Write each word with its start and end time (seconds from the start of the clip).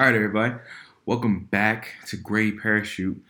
All 0.00 0.06
right, 0.06 0.14
everybody. 0.14 0.54
Welcome 1.04 1.40
back 1.50 1.96
to 2.06 2.16
Gray 2.16 2.52
Parachute. 2.52 3.22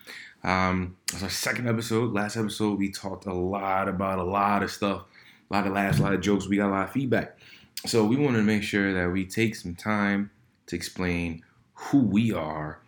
Um, 0.44 0.96
it's 1.12 1.20
our 1.20 1.28
second 1.28 1.68
episode. 1.68 2.12
Last 2.12 2.36
episode, 2.36 2.78
we 2.78 2.92
talked 2.92 3.26
a 3.26 3.34
lot 3.34 3.88
about 3.88 4.20
a 4.20 4.22
lot 4.22 4.62
of 4.62 4.70
stuff, 4.70 5.02
a 5.50 5.54
lot 5.54 5.66
of 5.66 5.72
laughs, 5.72 5.98
a 5.98 6.02
lot 6.02 6.14
of 6.14 6.20
jokes. 6.20 6.46
We 6.46 6.58
got 6.58 6.68
a 6.68 6.70
lot 6.70 6.84
of 6.84 6.92
feedback. 6.92 7.36
So 7.86 8.04
we 8.04 8.14
wanted 8.14 8.36
to 8.36 8.44
make 8.44 8.62
sure 8.62 8.94
that 8.94 9.10
we 9.10 9.26
take 9.26 9.56
some 9.56 9.74
time 9.74 10.30
to 10.66 10.76
explain 10.76 11.42
who 11.74 12.02
we 12.02 12.32
are, 12.32 12.78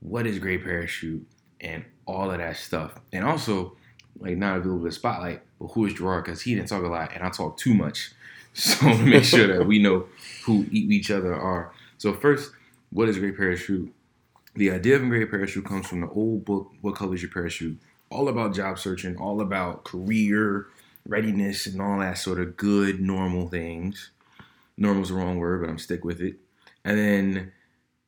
what 0.00 0.26
is 0.26 0.38
Gray 0.38 0.58
Parachute, 0.58 1.26
and 1.62 1.82
all 2.04 2.30
of 2.30 2.36
that 2.36 2.58
stuff. 2.58 3.00
And 3.10 3.24
also, 3.24 3.74
like 4.18 4.36
not 4.36 4.56
a 4.56 4.58
little 4.58 4.76
bit 4.76 4.88
of 4.88 4.94
spotlight, 4.94 5.40
but 5.58 5.68
who 5.68 5.86
is 5.86 5.94
Gerard? 5.94 6.26
Because 6.26 6.42
he 6.42 6.54
didn't 6.54 6.68
talk 6.68 6.84
a 6.84 6.88
lot, 6.88 7.12
and 7.14 7.24
I 7.24 7.30
talk 7.30 7.56
too 7.56 7.72
much. 7.72 8.12
So 8.52 8.94
make 8.96 9.22
sure 9.22 9.46
that 9.46 9.64
we 9.64 9.78
know 9.78 10.06
who 10.44 10.66
each 10.72 11.10
other 11.12 11.32
are. 11.32 11.72
So 11.98 12.12
first, 12.12 12.50
what 12.90 13.08
is 13.08 13.18
Gray 13.18 13.32
Parachute? 13.32 13.92
The 14.54 14.70
idea 14.72 14.96
of 14.96 15.02
a 15.02 15.06
Gray 15.06 15.24
Parachute 15.26 15.64
comes 15.64 15.86
from 15.86 16.00
the 16.00 16.08
old 16.08 16.44
book, 16.44 16.72
What 16.80 16.96
Color 16.96 17.14
is 17.14 17.22
Your 17.22 17.30
Parachute? 17.30 17.78
All 18.10 18.28
about 18.28 18.54
job 18.54 18.78
searching, 18.78 19.16
all 19.16 19.40
about 19.40 19.84
career 19.84 20.66
readiness 21.06 21.66
and 21.66 21.80
all 21.80 22.00
that 22.00 22.18
sort 22.18 22.40
of 22.40 22.56
good, 22.56 23.00
normal 23.00 23.48
things. 23.48 24.10
Normal's 24.76 25.08
the 25.08 25.14
wrong 25.14 25.38
word, 25.38 25.60
but 25.60 25.70
I'm 25.70 25.78
stick 25.78 26.04
with 26.04 26.20
it. 26.20 26.36
And 26.84 26.98
then 26.98 27.52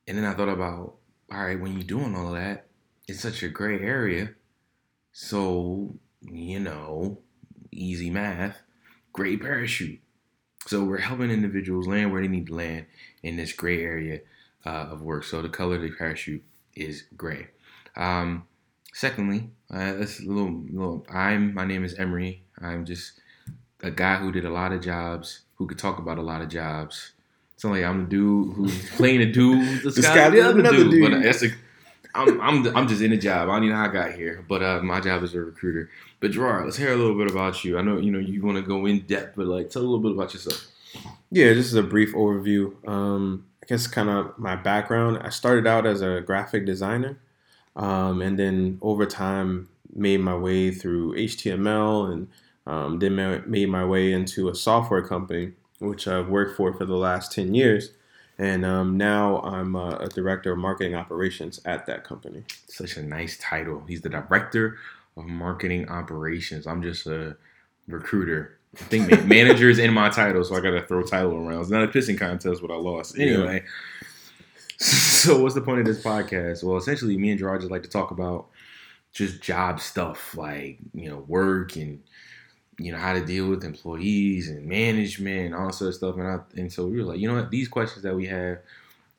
and 0.09 0.19
then 0.19 0.25
I 0.25 0.35
thought 0.35 0.49
about, 0.49 0.97
all 1.31 1.45
right, 1.45 1.61
when 1.61 1.73
you're 1.75 1.83
doing 1.83 2.17
all 2.17 2.33
that, 2.33 2.67
it's 3.07 3.21
such 3.21 3.43
a 3.43 3.49
gray 3.49 3.79
area. 3.79 4.31
So, 5.13 5.95
you 6.21 6.59
know, 6.59 7.19
easy 7.71 8.11
math, 8.11 8.63
gray 9.13 9.37
parachute. 9.37 10.01
So 10.67 10.83
we're 10.85 10.99
helping 10.99 11.31
individuals 11.31 11.87
land 11.87 12.13
where 12.13 12.23
they 12.23 12.29
need 12.29 12.49
to 12.49 12.55
land 12.55 12.87
in 13.23 13.37
this 13.37 13.53
gray 13.53 13.83
area 13.83 14.21
uh, 14.65 14.89
of 14.91 15.03
work. 15.03 15.25
So 15.25 15.43
the 15.43 15.49
color 15.49 15.77
of 15.77 15.83
the 15.83 15.91
parachute 15.91 16.43
is 16.75 17.05
gray. 17.17 17.49
Um, 17.97 18.45
secondly, 18.93 19.51
uh, 19.71 19.95
that's 19.95 20.21
a 20.21 20.25
little, 20.25 20.63
little. 20.71 21.07
I'm. 21.13 21.55
My 21.55 21.65
name 21.65 21.85
is 21.85 21.95
Emery. 21.95 22.43
I'm 22.61 22.85
just 22.85 23.21
a 23.83 23.91
guy 23.91 24.17
who 24.17 24.33
did 24.33 24.45
a 24.45 24.51
lot 24.51 24.73
of 24.73 24.81
jobs, 24.81 25.41
who 25.57 25.67
could 25.67 25.79
talk 25.79 25.99
about 25.99 26.19
a 26.19 26.23
lot 26.23 26.41
of 26.41 26.49
jobs. 26.49 27.13
It's 27.55 27.65
like 27.65 27.85
I'm 27.85 28.05
the 28.05 28.11
dude 28.11 28.55
who's 28.55 28.91
playing 28.91 29.23
a 29.23 29.33
dude. 29.33 29.83
This, 29.85 30.01
guy, 30.01 30.31
the 30.31 30.41
other 30.41 30.63
dude, 30.63 30.91
dude. 30.91 31.11
But 31.11 31.23
that's 31.23 31.43
a. 31.43 31.49
I'm, 32.15 32.41
I'm, 32.43 32.77
I'm 32.77 32.89
just 32.89 33.01
in 33.01 33.13
a 33.13 33.17
job. 33.17 33.49
I 33.49 33.55
don't 33.55 33.65
even 33.65 33.71
know 33.71 33.83
how 33.83 33.89
I 33.89 33.93
got 33.93 34.13
here, 34.13 34.45
but 34.47 34.63
uh, 34.63 34.83
my 34.83 35.01
job 35.01 35.23
is 35.23 35.35
a 35.35 35.41
recruiter. 35.41 35.89
But 36.21 36.33
Gerard, 36.33 36.67
let's 36.67 36.77
hear 36.77 36.93
a 36.93 36.97
little 36.97 37.17
bit 37.17 37.31
about 37.31 37.65
you. 37.65 37.79
I 37.79 37.83
know 37.83 37.97
you 37.97 38.11
know 38.11 38.19
you 38.19 38.43
want 38.43 38.57
to 38.57 38.63
go 38.63 38.85
in 38.87 39.01
depth, 39.01 39.35
but 39.37 39.47
like 39.47 39.71
tell 39.71 39.83
a 39.83 39.85
little 39.85 40.01
bit 40.01 40.13
about 40.13 40.35
yourself. 40.35 40.67
Yeah, 41.31 41.55
just 41.55 41.75
a 41.75 41.83
brief 41.83 42.15
overview. 42.15 42.87
Um, 42.87 43.47
I 43.63 43.67
guess 43.67 43.87
kind 43.87 44.09
of 44.09 44.37
my 44.39 44.57
background. 44.57 45.21
I 45.23 45.29
started 45.29 45.67
out 45.67 45.87
as 45.87 46.03
a 46.03 46.21
graphic 46.21 46.67
designer, 46.67 47.19
um, 47.77 48.21
and 48.21 48.39
then 48.39 48.79
over 48.83 49.07
time 49.07 49.69
made 49.95 50.21
my 50.21 50.35
way 50.37 50.73
through 50.73 51.15
HTML, 51.15 52.13
and 52.13 52.29
um, 52.67 52.99
then 52.99 53.45
made 53.47 53.69
my 53.69 53.85
way 53.85 54.13
into 54.13 54.49
a 54.49 54.55
software 54.55 55.03
company, 55.03 55.53
which 55.79 56.09
I've 56.09 56.29
worked 56.29 56.57
for 56.57 56.73
for 56.73 56.85
the 56.85 56.97
last 56.97 57.33
ten 57.33 57.55
years. 57.55 57.91
And 58.39 58.65
um, 58.65 58.97
now 58.97 59.41
I'm 59.43 59.77
a, 59.77 59.99
a 60.01 60.09
director 60.09 60.53
of 60.53 60.59
marketing 60.59 60.95
operations 60.97 61.61
at 61.65 61.87
that 61.87 62.03
company. 62.03 62.45
Such 62.67 62.97
a 62.97 63.03
nice 63.03 63.39
title. 63.39 63.85
He's 63.87 64.01
the 64.01 64.09
director 64.09 64.79
of 65.17 65.27
marketing 65.27 65.89
operations. 65.89 66.67
I'm 66.67 66.83
just 66.83 67.07
a 67.07 67.37
recruiter 67.87 68.59
I 68.75 68.85
think 68.85 69.27
manager 69.27 69.69
is 69.69 69.79
in 69.79 69.93
my 69.93 70.09
title, 70.09 70.43
so 70.45 70.55
I 70.55 70.61
got 70.61 70.71
to 70.71 70.87
throw 70.87 71.03
title 71.03 71.37
around. 71.37 71.61
It's 71.61 71.71
not 71.71 71.85
a 71.85 71.89
pissing 71.89 72.19
contest, 72.19 72.63
what 72.63 72.71
I 72.71 72.77
lost 72.77 73.19
anyway. 73.19 73.63
Yeah. 73.63 73.69
So 74.79 75.41
what's 75.41 75.55
the 75.55 75.61
point 75.61 75.81
of 75.81 75.87
this 75.87 76.03
podcast? 76.03 76.65
Well, 76.65 76.77
essentially, 76.77 77.17
me 77.17 77.31
and 77.31 77.39
Gerard 77.39 77.61
just 77.61 77.71
like 77.71 77.83
to 77.83 77.89
talk 77.89 78.11
about 78.11 78.49
just 79.13 79.43
job 79.43 79.79
stuff, 79.79 80.37
like 80.37 80.79
you 80.95 81.09
know, 81.11 81.19
work 81.29 81.77
and 81.77 82.03
you 82.79 82.91
know 82.91 82.99
how 82.99 83.13
to 83.13 83.25
deal 83.25 83.49
with 83.49 83.63
employees 83.63 84.49
and 84.49 84.67
management 84.67 85.47
and 85.47 85.55
all 85.55 85.71
sort 85.71 85.91
of 85.91 85.95
stuff. 85.95 86.17
And 86.17 86.27
I, 86.27 86.39
and 86.57 86.73
so 86.73 86.87
we 86.87 86.97
were 86.97 87.05
like, 87.05 87.21
you 87.21 87.29
know 87.29 87.35
what, 87.35 87.51
these 87.51 87.69
questions 87.69 88.03
that 88.03 88.17
we 88.17 88.27
have, 88.27 88.59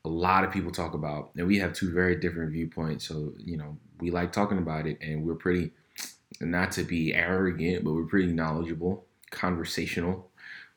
a 0.04 0.10
lot 0.10 0.44
of 0.44 0.52
people 0.52 0.72
talk 0.72 0.96
about, 0.96 1.30
and 1.38 1.48
we 1.48 1.60
have 1.60 1.74
two 1.74 1.94
very 1.94 2.16
different 2.16 2.52
viewpoints. 2.52 3.08
So 3.08 3.34
you 3.38 3.58
know, 3.58 3.78
we 4.00 4.10
like 4.10 4.34
talking 4.34 4.58
about 4.58 4.88
it, 4.88 4.98
and 5.00 5.24
we're 5.24 5.36
pretty 5.36 5.72
not 6.42 6.72
to 6.74 6.84
be 6.84 7.14
arrogant, 7.14 7.86
but 7.86 7.94
we're 7.94 8.06
pretty 8.06 8.34
knowledgeable 8.34 9.06
conversational 9.34 10.30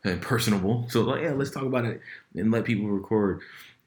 and 0.04 0.20
personable. 0.20 0.86
So 0.88 1.02
like, 1.02 1.22
yeah, 1.22 1.32
let's 1.32 1.50
talk 1.50 1.64
about 1.64 1.84
it 1.84 2.00
and 2.34 2.50
let 2.50 2.64
people 2.64 2.88
record. 2.88 3.40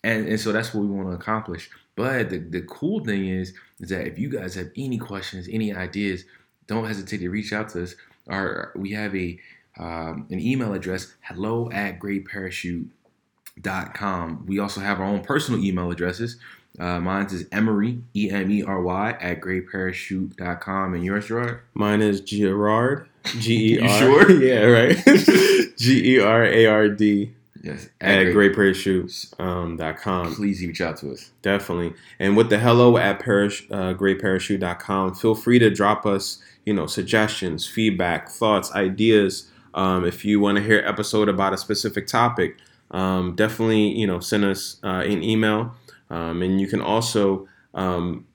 And, 0.03 0.28
and 0.28 0.40
so 0.40 0.52
that's 0.52 0.74
what 0.74 0.81
we 0.81 0.88
want 0.88 1.09
to 1.09 1.16
accomplish. 1.16 1.69
But 1.96 2.30
the, 2.30 2.38
the 2.38 2.62
cool 2.62 3.03
thing 3.03 3.28
is, 3.28 3.53
is 3.80 3.90
that 3.90 4.07
if 4.07 4.18
you 4.18 4.30
guys 4.30 4.56
have 4.56 4.69
any 4.78 4.97
questions, 4.97 5.47
any 5.52 5.74
ideas, 5.74 6.24
don't 6.68 6.85
hesitate 6.85 7.18
to 7.18 7.30
reach 7.30 7.52
out 7.52 7.69
to 7.69 7.84
us. 7.84 7.96
Our 8.30 8.72
we 8.75 8.91
have 8.91 9.16
a 9.16 9.40
um, 9.78 10.28
an 10.30 10.40
email 10.40 10.74
address, 10.74 11.16
hello 11.22 11.72
at 11.72 12.00
grayparachute.com. 12.00 14.46
We 14.46 14.59
also 14.59 14.81
have 14.81 15.00
our 15.00 15.06
own 15.06 15.22
personal 15.22 15.63
email 15.63 15.90
addresses. 15.90 16.38
Uh, 16.80 17.00
mine 17.00 17.26
is 17.26 17.46
Emery, 17.52 18.02
E 18.16 18.30
M 18.32 18.50
E 18.50 18.64
R 18.64 18.82
Y, 18.82 19.12
at 19.20 19.42
grayparachute.com. 19.42 20.94
And 20.94 21.04
yours, 21.04 21.28
Gerard? 21.28 21.60
Mine 21.74 22.02
is 22.02 22.22
Gerard, 22.22 23.08
G 23.26 23.76
E 23.76 23.80
R. 23.82 24.00
sure? 24.00 24.32
yeah, 24.42 24.64
right. 24.66 24.98
G 25.78 26.16
E 26.16 26.20
R 26.20 26.44
A 26.46 26.66
R 26.68 26.88
D. 26.90 27.34
Yes, 27.62 27.90
at, 28.00 28.20
at 28.20 28.34
grayparachute.com. 28.34 30.28
Um, 30.28 30.36
Please 30.36 30.62
reach 30.62 30.80
out 30.80 30.96
to 30.98 31.12
us. 31.12 31.32
Definitely. 31.42 31.94
And 32.18 32.38
with 32.38 32.50
the 32.50 32.58
hello 32.58 32.98
at 32.98 33.20
parash- 33.20 33.70
uh, 33.70 33.94
grayparachute.com, 33.98 35.16
feel 35.16 35.36
free 35.36 35.60
to 35.60 35.70
drop 35.70 36.06
us, 36.06 36.42
you 36.66 36.74
know, 36.74 36.86
suggestions, 36.88 37.68
feedback, 37.68 38.30
thoughts, 38.30 38.72
ideas. 38.72 39.50
Um, 39.74 40.06
if 40.06 40.24
you 40.24 40.40
want 40.40 40.58
to 40.58 40.64
hear 40.64 40.82
episode 40.86 41.28
about 41.28 41.54
a 41.54 41.58
specific 41.58 42.08
topic, 42.08 42.56
um, 42.92 43.36
definitely, 43.36 43.90
you 43.90 44.08
know, 44.08 44.20
send 44.22 44.46
us 44.46 44.78
uh, 44.84 45.04
an 45.06 45.22
email. 45.22 45.76
Um, 46.09 46.42
and 46.42 46.59
you 46.59 46.68
can 46.68 46.81
also 46.81 47.47
um, 47.74 48.25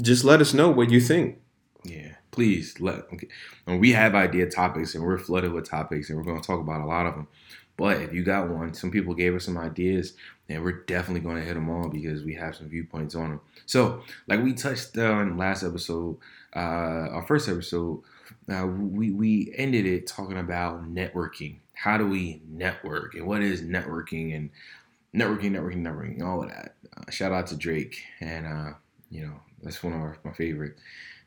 just 0.00 0.24
let 0.24 0.40
us 0.40 0.54
know 0.54 0.70
what 0.70 0.90
you 0.90 1.00
think. 1.00 1.38
Yeah, 1.84 2.14
please 2.30 2.80
let. 2.80 3.00
Okay. 3.12 3.28
And 3.66 3.80
we 3.80 3.92
have 3.92 4.14
idea 4.14 4.48
topics, 4.48 4.94
and 4.94 5.04
we're 5.04 5.18
flooded 5.18 5.52
with 5.52 5.68
topics, 5.68 6.08
and 6.08 6.18
we're 6.18 6.24
going 6.24 6.40
to 6.40 6.46
talk 6.46 6.60
about 6.60 6.80
a 6.80 6.86
lot 6.86 7.06
of 7.06 7.14
them. 7.14 7.28
But 7.76 8.00
if 8.02 8.12
you 8.12 8.22
got 8.22 8.50
one, 8.50 8.74
some 8.74 8.90
people 8.90 9.14
gave 9.14 9.34
us 9.34 9.44
some 9.44 9.58
ideas, 9.58 10.14
and 10.48 10.62
we're 10.62 10.84
definitely 10.84 11.20
going 11.20 11.36
to 11.36 11.42
hit 11.42 11.54
them 11.54 11.70
all 11.70 11.88
because 11.88 12.22
we 12.22 12.34
have 12.34 12.54
some 12.54 12.68
viewpoints 12.68 13.14
on 13.14 13.30
them. 13.30 13.40
So, 13.66 14.02
like 14.28 14.42
we 14.42 14.52
touched 14.52 14.96
on 14.98 15.36
last 15.36 15.62
episode, 15.62 16.18
uh, 16.54 17.08
our 17.10 17.24
first 17.26 17.48
episode, 17.48 18.02
uh, 18.52 18.66
we 18.66 19.10
we 19.10 19.52
ended 19.56 19.86
it 19.86 20.06
talking 20.06 20.38
about 20.38 20.84
networking. 20.92 21.56
How 21.74 21.96
do 21.96 22.06
we 22.06 22.42
network, 22.48 23.14
and 23.14 23.26
what 23.26 23.42
is 23.42 23.62
networking, 23.62 24.36
and 24.36 24.50
networking, 25.14 25.52
networking, 25.52 25.82
networking, 25.82 26.22
all 26.22 26.42
of 26.42 26.50
that. 26.50 26.76
Uh, 26.96 27.10
shout 27.10 27.32
out 27.32 27.46
to 27.48 27.56
Drake, 27.56 28.02
and 28.20 28.46
uh, 28.46 28.72
you 29.10 29.26
know 29.26 29.40
that's 29.62 29.82
one 29.82 29.92
of 29.92 30.00
our, 30.00 30.16
my 30.24 30.32
favorite 30.32 30.78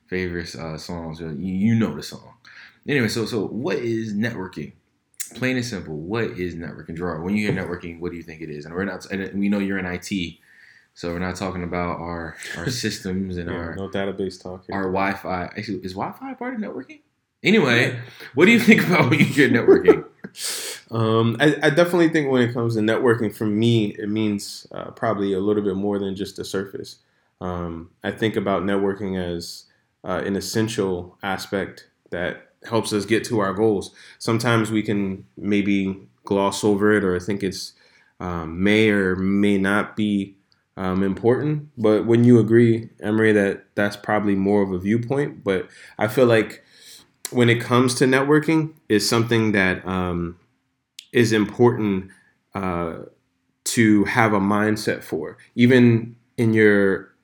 favorite 0.08 0.54
uh, 0.56 0.78
songs. 0.78 1.20
You, 1.20 1.30
you 1.30 1.76
know 1.76 1.96
the 1.96 2.04
song. 2.04 2.34
Anyway, 2.88 3.08
so 3.08 3.26
so 3.26 3.48
what 3.48 3.78
is 3.78 4.14
networking? 4.14 4.74
Plain 5.36 5.58
and 5.58 5.66
simple, 5.66 5.98
what 5.98 6.26
is 6.26 6.56
networking? 6.56 6.96
Draw. 6.96 7.20
When 7.22 7.36
you 7.36 7.52
hear 7.52 7.66
networking, 7.66 8.00
what 8.00 8.12
do 8.12 8.18
you 8.18 8.24
think 8.24 8.42
it 8.42 8.50
is? 8.50 8.66
And 8.66 8.76
we're 8.76 8.86
not, 8.86 9.06
and 9.08 9.40
we 9.40 9.50
know 9.50 9.58
you're 9.58 9.80
in 9.80 9.86
IT, 9.86 10.38
so 10.94 11.12
we're 11.12 11.20
not 11.20 11.36
talking 11.36 11.64
about 11.64 12.00
our 12.00 12.36
our 12.58 12.70
systems 12.70 13.38
and 13.38 13.50
yeah, 13.50 13.56
our 13.56 13.76
no 13.76 13.90
database 13.90 14.42
talk. 14.42 14.66
Here. 14.68 14.76
Our 14.76 14.84
Wi-Fi. 14.84 15.46
Actually, 15.58 15.80
is 15.80 15.94
Wi-Fi 15.94 16.34
part 16.36 16.54
of 16.54 16.60
networking? 16.60 17.02
Anyway, 17.44 18.00
what 18.34 18.46
do 18.46 18.52
you 18.52 18.60
think 18.60 18.86
about 18.86 19.10
when 19.10 19.20
you 19.20 19.26
hear 19.26 19.50
networking? 19.50 20.06
Um, 20.92 21.38
I, 21.40 21.56
I, 21.64 21.70
definitely 21.72 22.10
think 22.10 22.30
when 22.30 22.44
it 22.44 22.54
comes 22.54 22.76
to 22.76 22.82
networking, 22.82 23.36
for 23.36 23.46
me, 23.46 23.96
it 23.98 24.08
means 24.08 24.68
uh, 24.72 24.92
probably 24.92 25.34
a 25.34 25.40
little 25.40 25.64
bit 25.64 25.76
more 25.76 25.98
than 25.98 26.16
just 26.16 26.36
the 26.36 26.46
surface. 26.46 26.98
Um, 27.42 27.90
I 28.04 28.12
think 28.12 28.36
about 28.36 28.64
networking 28.64 29.18
as 29.20 29.66
uh, 30.04 30.22
an 30.24 30.36
essential 30.36 31.18
aspect 31.24 31.88
that 32.12 32.52
helps 32.68 32.94
us 32.94 33.06
get 33.06 33.24
to 33.26 33.40
our 33.40 33.54
goals. 33.54 33.92
Sometimes 34.20 34.72
we 34.72 34.84
can 34.84 35.26
maybe 35.38 36.08
gloss 36.24 36.64
over 36.64 36.92
it 36.94 37.04
or 37.04 37.16
I 37.16 37.20
think 37.20 37.44
it's 37.44 37.74
um, 38.20 38.64
may 38.64 38.90
or 38.90 39.16
may 39.16 39.58
not 39.58 39.96
be 39.96 40.36
um, 40.78 41.04
important. 41.04 41.70
But 41.78 42.06
when 42.06 42.24
you 42.24 42.40
agree, 42.40 42.90
Emery, 43.02 43.32
that 43.34 43.66
that's 43.76 43.96
probably 43.96 44.36
more 44.36 44.62
of 44.62 44.72
a 44.72 44.80
viewpoint. 44.80 45.44
But 45.44 45.68
I 45.98 46.08
feel 46.08 46.26
like 46.26 46.64
when 47.32 47.50
it 47.50 47.62
comes 47.62 47.96
to 47.96 48.06
networking, 48.06 48.74
is 48.88 49.08
something 49.08 49.52
that 49.52 49.86
um, 49.86 50.38
is 51.16 51.32
important 51.32 52.12
uh, 52.54 52.96
to 53.64 54.04
have 54.06 54.34
a 54.34 54.40
mindset 54.40 55.02
for, 55.04 55.38
even 55.56 56.16
in 56.38 56.54
your 56.54 57.16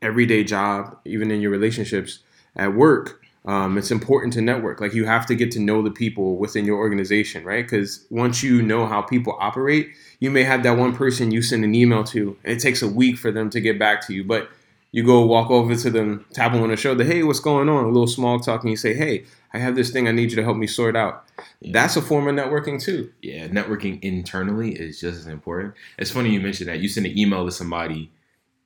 everyday 0.00 0.42
job, 0.44 0.96
even 1.04 1.30
in 1.30 1.40
your 1.42 1.52
relationships 1.52 2.24
at 2.56 2.74
work. 2.74 3.20
um, 3.46 3.78
it's 3.78 3.92
important 3.92 4.32
to 4.32 4.40
network. 4.40 4.80
Like 4.80 4.92
you 4.92 5.04
have 5.04 5.24
to 5.26 5.34
get 5.34 5.52
to 5.52 5.60
know 5.60 5.80
the 5.80 5.90
people 5.90 6.36
within 6.36 6.64
your 6.64 6.78
organization, 6.78 7.44
right? 7.44 7.64
Because 7.64 8.04
once 8.10 8.42
you 8.42 8.60
know 8.60 8.86
how 8.86 9.02
people 9.02 9.36
operate, 9.38 9.90
you 10.18 10.30
may 10.32 10.42
have 10.42 10.64
that 10.64 10.76
one 10.76 10.94
person 10.94 11.30
you 11.30 11.42
send 11.42 11.62
an 11.64 11.74
email 11.74 12.02
to, 12.04 12.36
and 12.42 12.56
it 12.56 12.60
takes 12.60 12.82
a 12.82 12.88
week 12.88 13.16
for 13.16 13.30
them 13.30 13.48
to 13.50 13.60
get 13.60 13.78
back 13.78 14.04
to 14.08 14.12
you. 14.12 14.24
But 14.24 14.50
you 14.96 15.02
go 15.02 15.26
walk 15.26 15.50
over 15.50 15.76
to 15.76 15.90
them, 15.90 16.24
tap 16.32 16.52
them 16.52 16.62
on 16.62 16.70
the 16.70 16.76
shoulder, 16.76 17.04
hey, 17.04 17.22
what's 17.22 17.38
going 17.38 17.68
on? 17.68 17.84
A 17.84 17.88
little 17.88 18.06
small 18.06 18.40
talk, 18.40 18.62
and 18.62 18.70
you 18.70 18.78
say, 18.78 18.94
hey, 18.94 19.26
I 19.52 19.58
have 19.58 19.76
this 19.76 19.90
thing 19.90 20.08
I 20.08 20.10
need 20.10 20.30
you 20.30 20.36
to 20.36 20.42
help 20.42 20.56
me 20.56 20.66
sort 20.66 20.96
out. 20.96 21.22
Yeah. 21.60 21.72
That's 21.74 21.96
a 21.96 22.00
form 22.00 22.26
of 22.28 22.34
networking 22.34 22.82
too. 22.82 23.12
Yeah, 23.20 23.46
networking 23.48 24.02
internally 24.02 24.72
is 24.72 24.98
just 24.98 25.18
as 25.18 25.26
important. 25.26 25.74
It's 25.98 26.10
funny 26.10 26.30
you 26.30 26.40
mentioned 26.40 26.70
that. 26.70 26.78
You 26.78 26.88
send 26.88 27.04
an 27.04 27.18
email 27.18 27.44
to 27.44 27.52
somebody 27.52 28.10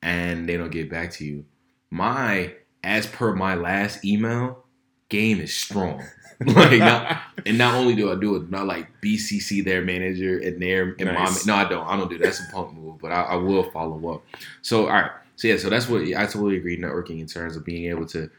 and 0.01 0.47
they 0.47 0.55
don't 0.55 0.71
get 0.71 0.89
back 0.89 1.11
to 1.15 1.25
you. 1.25 1.43
My, 1.89 2.53
as 2.81 3.07
per 3.07 3.35
my 3.35 3.55
last 3.55 4.05
email, 4.05 4.63
game 5.09 5.41
is 5.41 5.53
strong. 5.53 6.01
like 6.45 6.79
not, 6.79 7.23
and 7.45 7.57
not 7.57 7.75
only 7.75 7.93
do 7.93 8.09
I 8.09 8.15
do 8.15 8.37
it, 8.37 8.49
not 8.49 8.67
like 8.67 8.87
BCC 9.01 9.65
their 9.65 9.81
manager 9.81 10.39
and 10.39 10.61
their 10.61 10.95
and 10.97 11.13
nice. 11.13 11.45
my 11.45 11.53
no, 11.53 11.59
I 11.59 11.69
don't, 11.69 11.85
I 11.85 11.97
don't 11.97 12.09
do 12.09 12.17
that. 12.19 12.23
that's 12.23 12.39
a 12.39 12.53
punk 12.53 12.73
move, 12.73 12.99
but 13.01 13.11
I, 13.11 13.21
I, 13.23 13.35
will 13.35 13.69
follow 13.71 14.13
up. 14.13 14.23
So 14.61 14.87
all 14.87 14.93
right, 14.93 15.11
so 15.41 15.47
yeah, 15.47 15.57
so 15.57 15.71
that's 15.71 15.89
what 15.89 16.03
I 16.03 16.27
totally 16.27 16.57
agree. 16.57 16.77
Networking 16.77 17.19
in 17.19 17.25
terms 17.25 17.55
of 17.55 17.65
being 17.65 17.89
able 17.89 18.05
to 18.09 18.29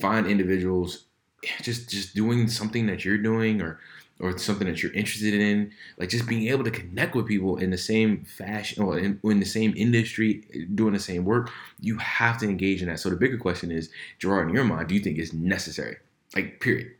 find 0.00 0.26
individuals, 0.26 1.04
just 1.62 1.88
just 1.88 2.16
doing 2.16 2.48
something 2.48 2.84
that 2.86 3.04
you're 3.04 3.16
doing 3.16 3.62
or 3.62 3.78
or 4.18 4.36
something 4.36 4.66
that 4.66 4.82
you're 4.82 4.92
interested 4.92 5.34
in, 5.34 5.70
like 5.98 6.08
just 6.08 6.26
being 6.26 6.48
able 6.48 6.64
to 6.64 6.72
connect 6.72 7.14
with 7.14 7.28
people 7.28 7.58
in 7.58 7.70
the 7.70 7.78
same 7.78 8.24
fashion 8.24 8.82
or 8.82 8.98
in, 8.98 9.20
in, 9.22 9.38
the 9.38 9.46
same 9.46 9.72
industry, 9.76 10.42
doing 10.74 10.94
the 10.94 10.98
same 10.98 11.24
work, 11.24 11.52
you 11.78 11.96
have 11.98 12.36
to 12.38 12.48
engage 12.48 12.82
in 12.82 12.88
that. 12.88 12.98
So 12.98 13.10
the 13.10 13.14
bigger 13.14 13.38
question 13.38 13.70
is, 13.70 13.90
Gerard, 14.18 14.48
in 14.48 14.54
your 14.56 14.64
mind, 14.64 14.88
do 14.88 14.96
you 14.96 15.00
think 15.00 15.18
it's 15.18 15.32
necessary? 15.32 15.98
Like, 16.34 16.58
period. 16.58 16.90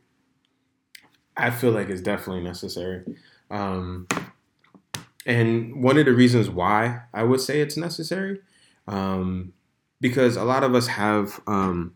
I 1.35 1.49
feel 1.49 1.71
like 1.71 1.89
it's 1.89 1.99
definitely 1.99 2.43
necessary. 2.43 3.03
Um, 3.51 4.07
and 5.25 5.83
one 5.83 5.97
of 5.97 6.05
the 6.05 6.13
reasons 6.13 6.49
why 6.49 7.01
I 7.13 7.23
would 7.23 7.41
say 7.41 7.59
it's 7.59 7.75
necessary, 7.75 8.39
um, 8.89 9.53
because 10.01 10.35
a 10.35 10.43
lot 10.43 10.63
of 10.63 10.75
us 10.75 10.87
have 10.87 11.39
um, 11.47 11.93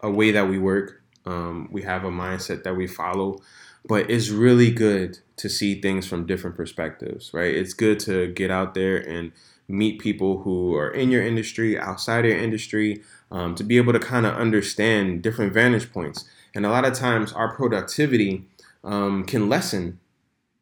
a 0.00 0.10
way 0.10 0.32
that 0.32 0.48
we 0.48 0.58
work, 0.58 1.02
um, 1.26 1.68
we 1.70 1.82
have 1.82 2.04
a 2.04 2.10
mindset 2.10 2.64
that 2.64 2.74
we 2.74 2.86
follow, 2.86 3.38
but 3.86 4.10
it's 4.10 4.30
really 4.30 4.70
good 4.70 5.18
to 5.36 5.48
see 5.48 5.80
things 5.80 6.06
from 6.06 6.26
different 6.26 6.56
perspectives, 6.56 7.32
right? 7.32 7.54
It's 7.54 7.74
good 7.74 8.00
to 8.00 8.28
get 8.28 8.50
out 8.50 8.74
there 8.74 8.96
and 8.96 9.32
meet 9.68 10.00
people 10.00 10.42
who 10.42 10.74
are 10.74 10.90
in 10.90 11.10
your 11.10 11.22
industry, 11.22 11.78
outside 11.78 12.24
your 12.24 12.38
industry, 12.38 13.02
um, 13.30 13.54
to 13.54 13.64
be 13.64 13.76
able 13.76 13.92
to 13.92 13.98
kind 13.98 14.24
of 14.24 14.34
understand 14.34 15.22
different 15.22 15.52
vantage 15.52 15.92
points. 15.92 16.24
And 16.54 16.64
a 16.64 16.70
lot 16.70 16.86
of 16.86 16.94
times, 16.94 17.32
our 17.32 17.54
productivity 17.54 18.44
um, 18.82 19.24
can 19.24 19.48
lessen 19.48 19.98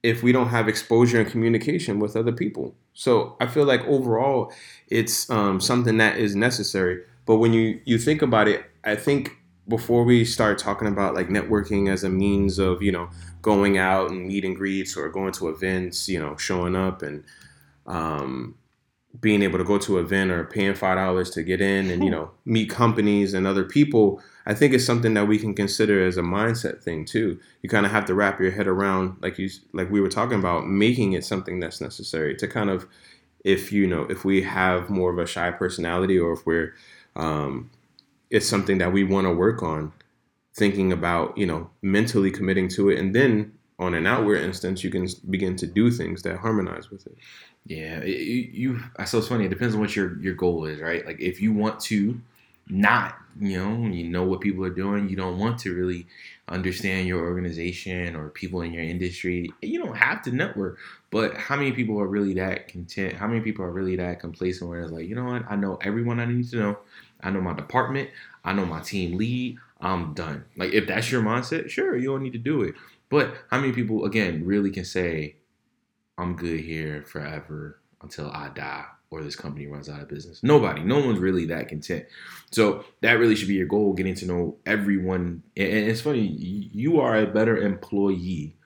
if 0.05 0.23
we 0.23 0.33
don't 0.33 0.49
have 0.49 0.69
exposure 0.69 1.19
and 1.19 1.31
communication 1.31 1.99
with 1.99 2.15
other 2.15 2.31
people. 2.31 2.75
So 2.93 3.37
I 3.41 3.47
feel 3.47 3.65
like 3.65 3.83
overall, 3.87 4.53
it's 4.89 5.31
um, 5.31 5.63
something 5.63 5.97
that 5.97 6.19
is 6.19 6.37
necessary. 6.37 7.03
But 7.25 7.37
when 7.37 7.55
you 7.55 7.81
you 7.87 7.97
think 7.97 8.21
about 8.21 8.47
it, 8.47 8.67
I 8.85 8.97
think 8.97 9.39
before 9.67 10.05
we 10.05 10.27
start 10.27 10.59
talking 10.59 10.89
about 10.89 11.15
like 11.15 11.29
networking 11.29 11.91
as 11.91 12.05
a 12.05 12.11
means 12.11 12.59
of 12.59 12.83
you 12.83 12.93
know 12.93 13.09
going 13.41 13.79
out 13.79 14.11
and 14.11 14.27
meet 14.29 14.45
and 14.45 14.55
greets 14.55 14.95
or 14.95 15.09
going 15.09 15.33
to 15.33 15.49
events, 15.49 16.07
you 16.07 16.21
know, 16.21 16.37
showing 16.37 16.77
up 16.77 17.01
and 17.01 17.25
um, 17.87 18.57
being 19.19 19.43
able 19.43 19.57
to 19.57 19.65
go 19.65 19.79
to 19.79 19.99
an 19.99 20.05
event 20.05 20.31
or 20.31 20.45
paying 20.45 20.75
five 20.75 20.99
dollars 20.99 21.31
to 21.31 21.43
get 21.43 21.63
in 21.63 21.91
and 21.91 22.05
you 22.05 22.11
know 22.11 22.31
meet 22.45 22.69
companies 22.69 23.33
and 23.33 23.47
other 23.47 23.65
people 23.65 24.21
i 24.47 24.55
think 24.55 24.73
it's 24.73 24.85
something 24.85 25.15
that 25.15 25.27
we 25.27 25.39
can 25.39 25.55
consider 25.55 26.05
as 26.05 26.17
a 26.17 26.23
mindset 26.23 26.83
thing 26.83 27.05
too 27.05 27.39
you 27.63 27.69
kind 27.69 27.87
of 27.87 27.93
have 27.93 28.05
to 28.05 28.15
wrap 28.15 28.41
your 28.41 28.51
head 28.51 28.67
around 28.67 29.17
like 29.21 29.39
you 29.39 29.49
like 29.73 29.91
we 29.91 30.01
were 30.01 30.09
talking 30.09 30.39
about 30.39 30.67
making 30.67 31.13
it 31.13 31.25
something 31.25 31.61
that's 31.61 31.81
necessary 31.81 32.35
to 32.35 32.47
kind 32.47 32.71
of 32.71 32.87
if 33.45 33.73
you 33.73 33.87
know 33.87 34.03
if 34.05 34.25
we 34.25 34.43
have 34.43 34.91
more 34.91 35.11
of 35.11 35.19
a 35.19 35.27
shy 35.27 35.51
personality 35.51 36.19
or 36.19 36.33
if 36.33 36.47
we're 36.47 36.75
um, 37.17 37.71
it's 38.31 38.49
something 38.49 38.79
that 38.79 38.93
we 38.93 39.05
want 39.05 39.25
to 39.25 39.33
work 39.33 39.63
on 39.63 39.93
thinking 40.55 40.93
about 40.93 41.37
you 41.37 41.47
know 41.47 41.71
mentally 41.83 42.31
committing 42.31 42.69
to 42.69 42.91
it 42.91 42.99
and 42.99 43.15
then 43.15 43.53
on 43.79 43.95
an 43.95 44.07
outward 44.07 44.41
instance 44.41 44.83
you 44.83 44.91
can 44.91 45.07
begin 45.31 45.57
to 45.57 45.67
do 45.67 45.91
things 45.91 46.23
that 46.23 46.39
harmonize 46.39 46.91
with 46.91 47.07
it 47.07 47.17
yeah, 47.67 48.05
you. 48.05 48.81
So 49.07 49.19
it's 49.19 49.29
funny. 49.29 49.47
It 49.47 49.51
depends 49.51 49.75
on 49.75 49.81
what 49.81 49.97
your 49.97 50.19
your 50.21 50.35
goal 50.35 50.67
is, 50.67 50.81
right? 50.81 51.05
Like 51.07 51.21
if 51.21 51.41
you 51.41 51.53
want 51.53 51.81
to 51.81 52.21
not, 52.69 53.17
you 53.41 53.59
know, 53.59 53.87
you 53.87 54.05
know 54.05 54.25
what 54.25 54.41
people 54.41 54.65
are 54.65 54.71
doing. 54.71 55.09
You 55.09 55.17
don't 55.17 55.39
want 55.39 55.59
to 55.61 55.75
really 55.75 56.07
understand 56.49 57.09
your 57.09 57.21
organization 57.25 58.15
or 58.15 58.29
people 58.29 58.61
in 58.63 58.73
your 58.73 58.83
industry. 58.83 59.51
You 59.63 59.83
don't 59.83 59.97
have 59.97 60.23
to 60.23 60.33
network. 60.33 60.79
But 61.11 61.37
how 61.37 61.57
many 61.57 61.73
people 61.73 62.01
are 62.01 62.07
really 62.07 62.35
that 62.35 62.69
content? 62.69 63.15
How 63.15 63.27
many 63.27 63.41
people 63.41 63.65
are 63.65 63.71
really 63.71 63.97
that 63.97 64.21
complacent 64.21 64.69
where 64.69 64.83
it's 64.83 64.93
like, 64.93 65.09
you 65.09 65.15
know 65.15 65.25
what? 65.25 65.45
I 65.49 65.57
know 65.57 65.79
everyone 65.81 66.21
I 66.21 66.27
need 66.27 66.49
to 66.51 66.57
know. 66.57 66.79
I 67.23 67.31
know 67.31 67.41
my 67.41 67.55
department. 67.55 68.11
I 68.45 68.53
know 68.53 68.67
my 68.67 68.81
team 68.81 69.17
lead. 69.17 69.59
I'm 69.81 70.15
done. 70.15 70.45
Like 70.57 70.73
if 70.73 70.87
that's 70.87 71.11
your 71.11 71.23
mindset, 71.23 71.71
sure, 71.71 71.97
you 71.97 72.09
don't 72.09 72.23
need 72.23 72.33
to 72.33 72.39
do 72.39 72.63
it. 72.63 72.75
But 73.09 73.35
how 73.51 73.61
many 73.61 73.73
people 73.73 74.05
again 74.05 74.45
really 74.45 74.71
can 74.71 74.85
say, 74.85 75.37
I'm 76.17 76.37
good 76.37 76.61
here 76.61 77.03
forever 77.03 77.79
until 78.01 78.31
I 78.31 78.49
die 78.49 78.87
or 79.15 79.23
this 79.23 79.37
company 79.37 79.67
runs 79.67 79.89
out 79.89 80.03
of 80.03 80.09
business. 80.09 80.43
Nobody, 80.43 80.83
no 80.83 80.99
one's 80.99 81.21
really 81.21 81.47
that 81.47 81.69
content. 81.69 82.07
So 82.51 82.85
that 83.01 83.13
really 83.13 83.37
should 83.37 83.49
be 83.49 83.55
your 83.55 83.67
goal, 83.67 83.93
getting 83.93 84.15
to 84.17 84.27
know 84.27 84.57
everyone. 84.67 85.43
And 85.57 85.69
it's 85.69 86.01
funny, 86.01 86.21
you 86.21 87.01
are 87.01 87.17
a 87.17 87.27
better 87.27 87.57
employee. 87.57 88.57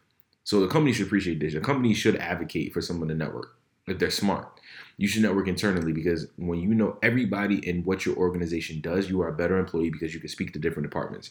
So 0.44 0.60
the 0.60 0.68
company 0.68 0.92
should 0.92 1.06
appreciate 1.06 1.40
this. 1.40 1.52
The 1.52 1.60
company 1.60 1.92
should 1.92 2.16
advocate 2.16 2.72
for 2.72 2.80
someone 2.80 3.08
to 3.08 3.14
network 3.14 3.56
if 3.86 3.98
they're 3.98 4.10
smart. 4.10 4.60
You 4.96 5.06
should 5.06 5.22
network 5.22 5.46
internally 5.46 5.92
because 5.92 6.26
when 6.36 6.60
you 6.60 6.74
know 6.74 6.98
everybody 7.02 7.68
and 7.68 7.84
what 7.84 8.06
your 8.06 8.16
organization 8.16 8.80
does, 8.80 9.08
you 9.10 9.20
are 9.20 9.28
a 9.28 9.32
better 9.32 9.58
employee 9.58 9.90
because 9.90 10.14
you 10.14 10.20
can 10.20 10.28
speak 10.28 10.52
to 10.54 10.58
different 10.58 10.88
departments. 10.88 11.30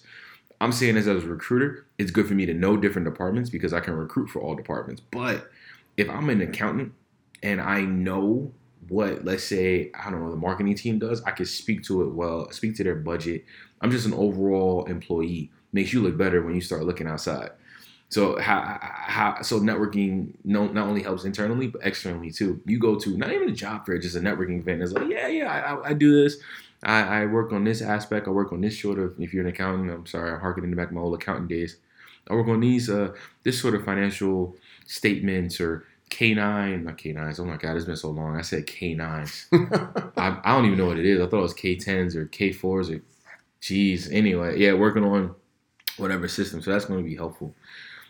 I'm 0.61 0.71
saying 0.71 0.95
this 0.95 1.07
as 1.07 1.23
a 1.23 1.27
recruiter, 1.27 1.85
it's 1.97 2.11
good 2.11 2.27
for 2.27 2.33
me 2.33 2.45
to 2.45 2.53
know 2.53 2.77
different 2.77 3.05
departments 3.05 3.49
because 3.49 3.73
I 3.73 3.79
can 3.79 3.93
recruit 3.95 4.27
for 4.27 4.41
all 4.41 4.55
departments. 4.55 5.01
But 5.11 5.49
if 5.97 6.09
I'm 6.09 6.29
an 6.29 6.41
accountant 6.41 6.93
and 7.43 7.61
I 7.61 7.81
know 7.81 8.53
what 8.89 9.25
let's 9.25 9.44
say 9.44 9.92
I 9.94 10.10
don't 10.10 10.24
know 10.24 10.31
the 10.31 10.38
marketing 10.38 10.75
team 10.75 11.00
does, 11.00 11.22
I 11.24 11.31
can 11.31 11.45
speak 11.45 11.84
to 11.84 12.04
it 12.04 12.13
well, 12.13 12.51
speak 12.51 12.75
to 12.78 12.84
their 12.84 12.95
budget. 12.95 13.45
I'm 13.81 13.92
just 13.92 14.06
an 14.06 14.13
overall 14.13 14.86
employee. 14.86 15.51
Makes 15.74 15.94
you 15.94 16.01
look 16.01 16.18
better 16.18 16.42
when 16.42 16.56
you 16.56 16.62
start 16.62 16.84
looking 16.84 17.07
outside. 17.07 17.51
So 18.10 18.39
how, 18.39 18.78
how 18.81 19.42
so 19.42 19.60
networking 19.60 20.34
no, 20.45 20.68
not 20.68 20.88
only 20.88 21.04
helps 21.04 21.25
internally 21.25 21.68
but 21.68 21.81
externally 21.84 22.31
too. 22.31 22.62
You 22.66 22.80
go 22.80 22.98
to 22.98 23.18
not 23.18 23.31
even 23.31 23.50
a 23.50 23.54
job 23.54 23.86
fair, 23.86 23.98
just 24.00 24.16
a 24.16 24.19
networking 24.19 24.60
event. 24.60 24.81
It's 24.81 24.94
like 24.94 25.10
yeah 25.10 25.28
yeah 25.28 25.51
I, 25.51 25.89
I 25.89 25.94
do 25.94 26.24
this. 26.24 26.38
I, 26.84 27.01
I, 27.01 27.25
work 27.25 27.51
on 27.51 27.63
this 27.63 27.82
aspect. 27.82 28.27
I 28.27 28.32
work 28.32 28.53
on 28.53 28.62
this 28.62 28.79
sort 28.79 29.00
of. 29.00 29.20
If 29.20 29.34
you're 29.34 29.44
an 29.44 29.50
accountant, 29.50 29.89
I'm 29.89 30.06
sorry, 30.06 30.32
I'm 30.32 30.39
harkening 30.39 30.75
back 30.75 30.91
my 30.91 31.01
old 31.01 31.15
accounting 31.15 31.48
days. 31.48 31.77
I 32.29 32.36
work 32.36 32.48
on 32.48 32.60
these 32.60 32.89
uh 32.89 33.13
this 33.44 33.60
sort 33.60 33.75
of 33.75 33.84
financial 33.84 34.56
statements 34.86 35.60
or 35.60 35.87
K9, 36.09 36.83
not 36.83 36.97
K9s. 36.97 37.39
Oh 37.39 37.45
my 37.45 37.57
God, 37.57 37.75
it's 37.75 37.85
been 37.85 37.95
so 37.95 38.09
long. 38.09 38.37
I 38.37 38.41
said 38.41 38.65
K9s. 38.65 40.11
I, 40.17 40.39
I, 40.43 40.55
don't 40.55 40.65
even 40.65 40.77
know 40.77 40.87
what 40.87 40.99
it 40.99 41.05
is. 41.05 41.19
I 41.19 41.27
thought 41.27 41.39
it 41.39 41.41
was 41.41 41.53
K10s 41.53 42.15
or 42.15 42.25
K4s 42.27 42.95
or, 42.95 43.01
geez. 43.61 44.09
Anyway, 44.11 44.59
yeah, 44.59 44.73
working 44.73 45.03
on 45.03 45.35
whatever 45.97 46.27
system. 46.27 46.61
So 46.61 46.71
that's 46.71 46.85
going 46.85 47.03
to 47.03 47.09
be 47.09 47.15
helpful. 47.15 47.53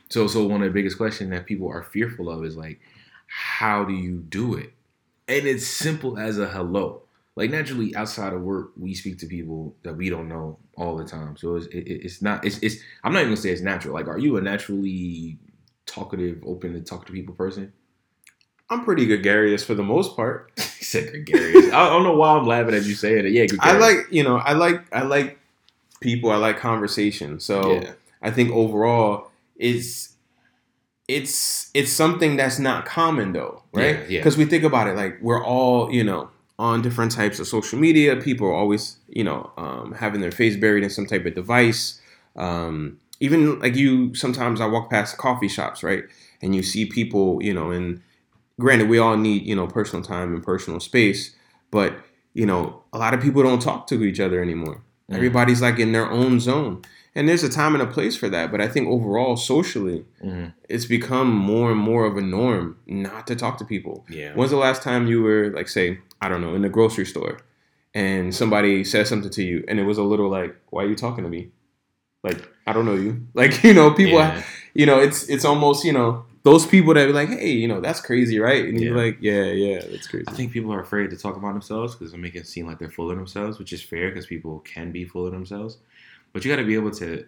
So, 0.09 0.27
so 0.27 0.45
one 0.45 0.61
of 0.61 0.67
the 0.67 0.73
biggest 0.73 0.97
questions 0.97 1.31
that 1.31 1.45
people 1.45 1.69
are 1.69 1.83
fearful 1.83 2.29
of 2.29 2.45
is 2.45 2.55
like, 2.55 2.79
how 3.27 3.83
do 3.83 3.93
you 3.93 4.19
do 4.19 4.55
it? 4.55 4.73
And 5.27 5.45
it's 5.45 5.67
simple 5.67 6.17
as 6.17 6.37
a 6.37 6.47
hello. 6.47 7.01
Like 7.35 7.51
naturally, 7.51 7.95
outside 7.95 8.33
of 8.33 8.41
work, 8.41 8.71
we 8.77 8.93
speak 8.93 9.19
to 9.19 9.27
people 9.27 9.75
that 9.83 9.95
we 9.95 10.09
don't 10.09 10.27
know 10.27 10.57
all 10.75 10.97
the 10.97 11.05
time. 11.05 11.37
So 11.37 11.55
it's, 11.55 11.67
it, 11.67 11.87
it's 11.87 12.21
not. 12.21 12.43
It's, 12.43 12.57
it's. 12.59 12.77
I'm 13.03 13.13
not 13.13 13.19
even 13.19 13.33
gonna 13.33 13.41
say 13.41 13.51
it's 13.51 13.61
natural. 13.61 13.93
Like, 13.93 14.07
are 14.07 14.17
you 14.17 14.37
a 14.37 14.41
naturally 14.41 15.37
talkative, 15.85 16.41
open 16.43 16.73
to 16.73 16.81
talk 16.81 17.05
to 17.05 17.11
people 17.11 17.35
person? 17.35 17.73
I'm 18.69 18.83
pretty 18.83 19.05
gregarious 19.05 19.63
for 19.63 19.75
the 19.75 19.83
most 19.83 20.15
part. 20.15 20.51
he 20.57 20.83
said 20.83 21.12
gregarious. 21.12 21.71
I 21.74 21.89
don't 21.89 22.03
know 22.03 22.15
why 22.15 22.38
I'm 22.38 22.45
laughing 22.45 22.74
at 22.75 22.83
you 22.83 22.95
saying 22.95 23.25
it. 23.25 23.31
Yeah, 23.31 23.45
gregarious. 23.45 23.75
I 23.75 23.77
like 23.77 23.97
you 24.12 24.24
know 24.24 24.38
I 24.38 24.53
like 24.53 24.93
I 24.93 25.03
like 25.03 25.39
people. 26.01 26.31
I 26.31 26.36
like 26.38 26.59
conversation. 26.59 27.39
So 27.39 27.74
yeah. 27.74 27.91
I 28.21 28.31
think 28.31 28.51
overall 28.51 29.31
it's 29.55 30.15
it's 31.07 31.71
it's 31.74 31.91
something 31.91 32.36
that's 32.36 32.59
not 32.59 32.86
common 32.86 33.33
though, 33.33 33.63
right? 33.74 34.09
Yeah. 34.09 34.19
Because 34.19 34.38
yeah. 34.38 34.43
we 34.43 34.50
think 34.50 34.63
about 34.63 34.88
it 34.88 34.95
like 34.95 35.17
we're 35.21 35.43
all 35.43 35.91
you 35.91 36.03
know 36.03 36.29
on 36.59 36.81
different 36.81 37.12
types 37.12 37.39
of 37.39 37.47
social 37.47 37.79
media. 37.79 38.15
People 38.17 38.47
are 38.47 38.53
always 38.53 38.97
you 39.07 39.24
know 39.24 39.51
um, 39.57 39.93
having 39.93 40.21
their 40.21 40.31
face 40.31 40.57
buried 40.57 40.83
in 40.83 40.89
some 40.89 41.05
type 41.05 41.25
of 41.25 41.33
device. 41.33 42.01
Um, 42.36 43.00
even 43.19 43.59
like 43.59 43.75
you, 43.75 44.13
sometimes 44.13 44.62
I 44.62 44.67
walk 44.67 44.91
past 44.91 45.17
coffee 45.17 45.47
shops, 45.47 45.81
right, 45.81 46.03
and 46.41 46.55
you 46.55 46.62
see 46.62 46.86
people 46.86 47.41
you 47.41 47.53
know 47.53 47.71
in 47.71 48.03
granted, 48.59 48.89
we 48.89 48.97
all 48.99 49.17
need 49.17 49.43
you 49.43 49.55
know 49.55 49.67
personal 49.67 50.03
time 50.03 50.33
and 50.33 50.43
personal 50.43 50.79
space, 50.79 51.35
but 51.71 51.93
you 52.33 52.45
know 52.45 52.83
a 52.93 52.97
lot 52.97 53.13
of 53.13 53.21
people 53.21 53.43
don't 53.43 53.61
talk 53.61 53.87
to 53.87 54.03
each 54.03 54.19
other 54.19 54.41
anymore. 54.41 54.81
Mm. 55.11 55.15
Everybody's 55.15 55.61
like 55.61 55.79
in 55.79 55.91
their 55.91 56.09
own 56.09 56.39
zone. 56.39 56.81
And 57.15 57.27
there's 57.27 57.41
a 57.43 57.49
time 57.49 57.73
and 57.73 57.81
a 57.81 57.87
place 57.87 58.15
for 58.15 58.29
that. 58.29 58.51
But 58.51 58.61
I 58.61 58.67
think 58.67 58.87
overall, 58.87 59.37
socially, 59.37 60.05
Mhm. 60.23 60.53
it's 60.69 60.85
become 60.85 61.29
more 61.33 61.71
and 61.71 61.79
more 61.79 62.05
of 62.05 62.15
a 62.15 62.21
norm 62.21 62.77
not 62.85 63.25
to 63.27 63.35
talk 63.35 63.57
to 63.57 63.65
people. 63.65 64.05
Yeah. 64.07 64.33
When's 64.35 64.51
the 64.51 64.57
last 64.57 64.83
time 64.83 65.07
you 65.07 65.23
were, 65.23 65.49
like, 65.49 65.67
say, 65.67 65.97
I 66.21 66.29
don't 66.29 66.41
know, 66.41 66.53
in 66.53 66.61
the 66.61 66.69
grocery 66.69 67.05
store 67.07 67.39
and 67.95 68.35
somebody 68.35 68.83
said 68.83 69.07
something 69.07 69.31
to 69.31 69.43
you 69.43 69.63
and 69.67 69.79
it 69.79 69.83
was 69.83 69.97
a 69.97 70.03
little 70.03 70.29
like, 70.29 70.55
why 70.69 70.83
are 70.83 70.87
you 70.87 70.95
talking 70.95 71.23
to 71.23 71.29
me? 71.29 71.49
Like, 72.23 72.37
I 72.67 72.73
don't 72.73 72.85
know 72.85 72.93
you. 72.95 73.21
Like, 73.33 73.63
you 73.63 73.73
know, 73.73 73.89
people, 73.91 74.19
Yeah. 74.19 74.43
you 74.75 74.85
know, 74.85 74.99
it's 74.99 75.27
it's 75.27 75.45
almost, 75.45 75.85
you 75.85 75.93
know, 75.93 76.23
those 76.47 76.65
people 76.65 76.93
that 76.93 77.05
be 77.05 77.11
like, 77.11 77.27
hey, 77.27 77.49
you 77.49 77.67
know, 77.67 77.81
that's 77.81 77.99
crazy, 77.99 78.39
right? 78.39 78.63
And 78.63 78.79
you're 78.79 78.95
like, 78.95 79.17
yeah, 79.19 79.43
yeah, 79.43 79.81
that's 79.91 80.07
crazy. 80.07 80.23
I 80.29 80.31
think 80.31 80.53
people 80.53 80.71
are 80.71 80.79
afraid 80.79 81.09
to 81.09 81.17
talk 81.17 81.35
about 81.35 81.51
themselves 81.51 81.93
because 81.93 82.13
they 82.13 82.17
make 82.17 82.35
it 82.35 82.47
seem 82.47 82.65
like 82.65 82.79
they're 82.79 82.89
full 82.89 83.11
of 83.11 83.17
themselves, 83.17 83.59
which 83.59 83.73
is 83.73 83.83
fair 83.83 84.07
because 84.09 84.27
people 84.27 84.59
can 84.59 84.93
be 84.93 85.03
full 85.03 85.25
of 85.25 85.33
themselves. 85.33 85.79
But 86.31 86.45
you 86.45 86.51
got 86.51 86.61
to 86.61 86.65
be 86.65 86.75
able 86.75 86.91
to 86.91 87.25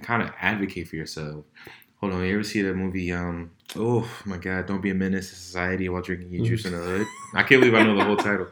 kind 0.00 0.22
of 0.22 0.30
advocate 0.40 0.88
for 0.88 0.96
yourself. 0.96 1.44
Hold 2.00 2.14
on, 2.14 2.24
you 2.24 2.32
ever 2.32 2.42
see 2.42 2.62
that 2.62 2.74
movie? 2.74 3.12
Um, 3.12 3.50
oh 3.76 4.08
my 4.24 4.38
God, 4.38 4.66
don't 4.66 4.80
be 4.80 4.88
a 4.88 4.94
menace 4.94 5.28
to 5.28 5.36
society 5.36 5.90
while 5.90 6.00
drinking 6.00 6.30
your 6.32 6.46
juice 6.46 6.64
in 6.64 6.72
the 6.72 6.78
hood. 6.78 7.06
I 7.34 7.42
can't 7.42 7.60
believe 7.60 7.74
I 7.74 7.82
know 7.82 7.94
the 7.94 8.04
whole 8.04 8.16
title. 8.30 8.48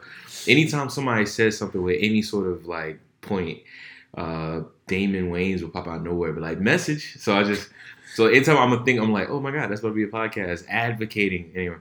Anytime 0.47 0.89
somebody 0.89 1.25
says 1.25 1.57
something 1.57 1.81
with 1.81 1.97
any 1.99 2.21
sort 2.21 2.45
of 2.45 2.67
like 2.67 2.99
point, 3.21 3.57
uh, 4.15 4.61
Damon 4.85 5.31
Wayans 5.31 5.63
will 5.63 5.69
pop 5.69 5.87
out 5.87 5.97
of 5.97 6.03
nowhere, 6.03 6.31
but 6.31 6.43
like 6.43 6.59
message. 6.59 7.17
So 7.17 7.35
I 7.35 7.43
just 7.43 7.69
so 8.13 8.27
anytime 8.27 8.57
I'm 8.57 8.69
gonna 8.71 8.85
think, 8.85 8.99
I'm 8.99 9.11
like, 9.13 9.29
oh 9.29 9.39
my 9.39 9.51
God, 9.51 9.69
that's 9.69 9.79
about 9.81 9.89
to 9.89 9.95
be 9.95 10.03
a 10.03 10.07
podcast 10.07 10.65
advocating 10.67 11.51
anyway. 11.55 11.77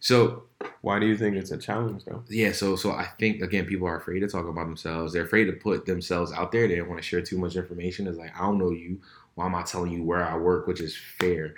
So 0.00 0.44
Why 0.82 0.98
do 0.98 1.06
you 1.06 1.16
think 1.16 1.36
it's 1.36 1.50
a 1.50 1.58
challenge, 1.58 2.04
though? 2.04 2.22
yeah, 2.28 2.52
so 2.52 2.76
so 2.76 2.92
I 2.92 3.06
think 3.18 3.42
again, 3.42 3.66
people 3.66 3.86
are 3.86 3.96
afraid 3.98 4.20
to 4.20 4.28
talk 4.28 4.46
about 4.46 4.66
themselves. 4.66 5.12
They're 5.12 5.24
afraid 5.24 5.44
to 5.44 5.52
put 5.52 5.86
themselves 5.86 6.32
out 6.32 6.52
there. 6.52 6.66
They 6.68 6.76
don't 6.76 6.88
want 6.88 7.00
to 7.00 7.06
share 7.06 7.22
too 7.22 7.38
much 7.38 7.56
information. 7.56 8.06
It's 8.06 8.18
like 8.18 8.34
I 8.34 8.40
don't 8.44 8.58
know 8.58 8.70
you. 8.70 9.00
Why 9.34 9.46
am 9.46 9.54
I 9.54 9.62
telling 9.62 9.92
you 9.92 10.02
where 10.02 10.24
I 10.26 10.36
work, 10.36 10.66
which 10.66 10.80
is 10.80 10.96
fair? 11.18 11.54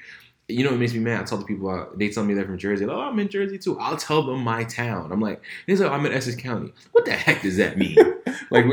You 0.48 0.64
know, 0.64 0.74
it 0.74 0.78
makes 0.78 0.92
me 0.92 0.98
mad. 0.98 1.20
I 1.20 1.24
tell 1.24 1.38
the 1.38 1.44
people 1.44 1.70
uh, 1.70 1.86
they 1.94 2.08
tell 2.10 2.24
me 2.24 2.34
they're 2.34 2.44
from 2.44 2.58
Jersey. 2.58 2.84
Like, 2.84 2.96
oh, 2.96 3.00
I'm 3.00 3.18
in 3.18 3.28
Jersey 3.28 3.58
too. 3.58 3.78
I'll 3.78 3.96
tell 3.96 4.22
them 4.22 4.40
my 4.42 4.64
town. 4.64 5.10
I'm 5.12 5.20
like, 5.20 5.40
they 5.66 5.76
say 5.76 5.86
I'm 5.86 6.04
in 6.04 6.12
Essex 6.12 6.36
County. 6.40 6.72
What 6.92 7.04
the 7.06 7.12
heck 7.12 7.42
does 7.42 7.56
that 7.58 7.78
mean? 7.78 7.96
Like, 8.50 8.66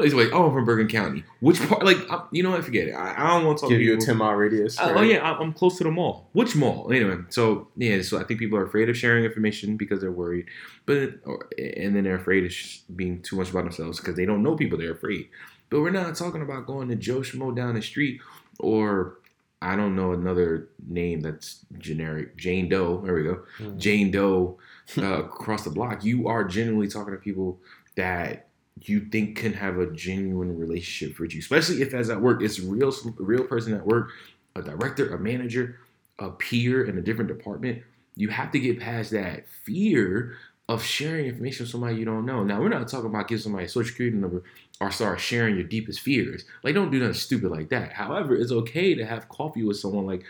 He's 0.00 0.14
like, 0.14 0.28
oh, 0.32 0.46
I'm 0.46 0.54
from 0.54 0.64
Bergen 0.64 0.88
County. 0.88 1.22
Which 1.40 1.60
part? 1.68 1.84
Like, 1.84 1.98
I, 2.10 2.22
you 2.30 2.42
know 2.42 2.50
what? 2.52 2.64
Forget 2.64 2.88
it. 2.88 2.92
I, 2.92 3.14
I 3.16 3.34
don't 3.34 3.44
want 3.46 3.58
to 3.58 3.62
talk 3.62 3.70
give 3.70 3.78
to 3.80 3.84
you 3.84 3.94
a 3.94 3.98
10 3.98 4.16
mile 4.16 4.32
radius. 4.32 4.78
Uh. 4.80 4.94
Oh 4.96 5.02
yeah, 5.02 5.18
I- 5.18 5.38
I'm 5.38 5.52
close 5.52 5.76
to 5.78 5.84
the 5.84 5.90
mall. 5.90 6.28
Which 6.32 6.56
mall? 6.56 6.90
Anyway, 6.90 7.18
so 7.28 7.68
yeah, 7.76 8.00
so 8.00 8.18
I 8.18 8.24
think 8.24 8.40
people 8.40 8.56
are 8.58 8.64
afraid 8.64 8.88
of 8.88 8.96
sharing 8.96 9.24
information 9.24 9.76
because 9.76 10.00
they're 10.00 10.10
worried, 10.12 10.46
but 10.86 11.14
or, 11.24 11.48
and 11.58 11.94
then 11.94 12.04
they're 12.04 12.16
afraid 12.16 12.44
of 12.44 12.52
sh- 12.52 12.78
being 12.94 13.20
too 13.20 13.36
much 13.36 13.50
about 13.50 13.64
themselves 13.64 14.00
because 14.00 14.16
they 14.16 14.24
don't 14.24 14.42
know 14.42 14.56
people. 14.56 14.78
They're 14.78 14.92
afraid. 14.92 15.28
But 15.68 15.80
we're 15.80 15.90
not 15.90 16.14
talking 16.14 16.40
about 16.40 16.66
going 16.66 16.88
to 16.88 16.96
Joe 16.96 17.20
Schmo 17.20 17.54
down 17.54 17.74
the 17.74 17.82
street 17.82 18.20
or 18.58 19.18
I 19.62 19.74
don't 19.74 19.96
know 19.96 20.12
another 20.12 20.68
name 20.86 21.20
that's 21.20 21.64
generic. 21.78 22.36
Jane 22.36 22.68
Doe. 22.68 23.00
There 23.04 23.14
we 23.14 23.22
go. 23.22 23.42
Mm. 23.58 23.78
Jane 23.78 24.10
Doe 24.10 24.58
uh, 24.98 25.02
across 25.24 25.64
the 25.64 25.70
block. 25.70 26.04
You 26.04 26.28
are 26.28 26.44
genuinely 26.44 26.88
talking 26.88 27.14
to 27.14 27.18
people 27.18 27.58
that 27.96 28.48
you 28.82 29.00
think 29.00 29.38
can 29.38 29.54
have 29.54 29.78
a 29.78 29.90
genuine 29.92 30.58
relationship 30.58 31.18
with 31.18 31.34
you, 31.34 31.40
especially 31.40 31.80
if 31.80 31.94
as 31.94 32.10
at 32.10 32.20
work 32.20 32.42
it's 32.42 32.60
real 32.60 32.92
real 33.16 33.44
person 33.44 33.72
at 33.72 33.86
work, 33.86 34.10
a 34.54 34.62
director, 34.62 35.14
a 35.14 35.18
manager, 35.18 35.78
a 36.18 36.30
peer 36.30 36.84
in 36.84 36.98
a 36.98 37.02
different 37.02 37.28
department. 37.28 37.82
You 38.16 38.28
have 38.28 38.52
to 38.52 38.60
get 38.60 38.80
past 38.80 39.10
that 39.12 39.48
fear 39.48 40.36
of 40.68 40.82
sharing 40.82 41.26
information 41.26 41.64
with 41.64 41.70
somebody 41.70 41.96
you 41.96 42.04
don't 42.04 42.26
know. 42.26 42.42
Now 42.42 42.60
we're 42.60 42.68
not 42.68 42.88
talking 42.88 43.06
about 43.06 43.28
giving 43.28 43.42
somebody 43.42 43.66
a 43.66 43.68
social 43.68 43.88
security 43.88 44.16
number 44.16 44.42
or 44.80 44.90
start 44.90 45.20
sharing 45.20 45.54
your 45.56 45.64
deepest 45.64 46.00
fears. 46.00 46.44
Like 46.62 46.74
don't 46.74 46.90
do 46.90 46.98
nothing 46.98 47.14
stupid 47.14 47.50
like 47.50 47.70
that. 47.70 47.92
However, 47.92 48.34
it's 48.36 48.52
okay 48.52 48.94
to 48.94 49.04
have 49.06 49.28
coffee 49.28 49.64
with 49.64 49.78
someone. 49.78 50.06
Like 50.06 50.24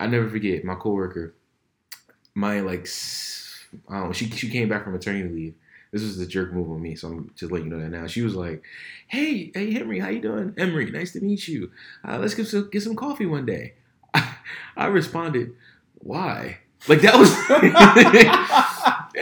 I 0.00 0.06
never 0.06 0.28
forget 0.28 0.64
my 0.64 0.74
coworker, 0.74 1.34
my 2.34 2.60
like 2.60 2.88
I 3.88 4.12
she 4.12 4.30
she 4.30 4.48
came 4.50 4.68
back 4.68 4.84
from 4.84 4.92
maternity 4.92 5.28
leave. 5.28 5.54
This 5.90 6.02
was 6.02 6.16
the 6.16 6.26
jerk 6.26 6.52
move 6.54 6.70
on 6.70 6.80
me, 6.80 6.94
so 6.94 7.08
I'm 7.08 7.30
just 7.36 7.52
letting 7.52 7.68
you 7.68 7.74
know 7.76 7.82
that 7.82 7.90
now. 7.90 8.06
She 8.06 8.22
was 8.22 8.34
like, 8.34 8.64
"Hey, 9.08 9.50
hey, 9.54 9.72
Henry, 9.72 9.98
how 9.98 10.08
you 10.08 10.20
doing? 10.20 10.54
Emery, 10.56 10.90
nice 10.90 11.12
to 11.12 11.20
meet 11.20 11.46
you. 11.48 11.70
Uh, 12.06 12.18
let's 12.18 12.34
get 12.34 12.46
some 12.48 12.70
get 12.70 12.82
some 12.82 12.96
coffee 12.96 13.26
one 13.26 13.44
day." 13.44 13.74
I 14.76 14.86
responded, 14.86 15.54
"Why?" 15.98 16.58
Like 16.88 17.02
that 17.02 17.18
was 17.18 17.30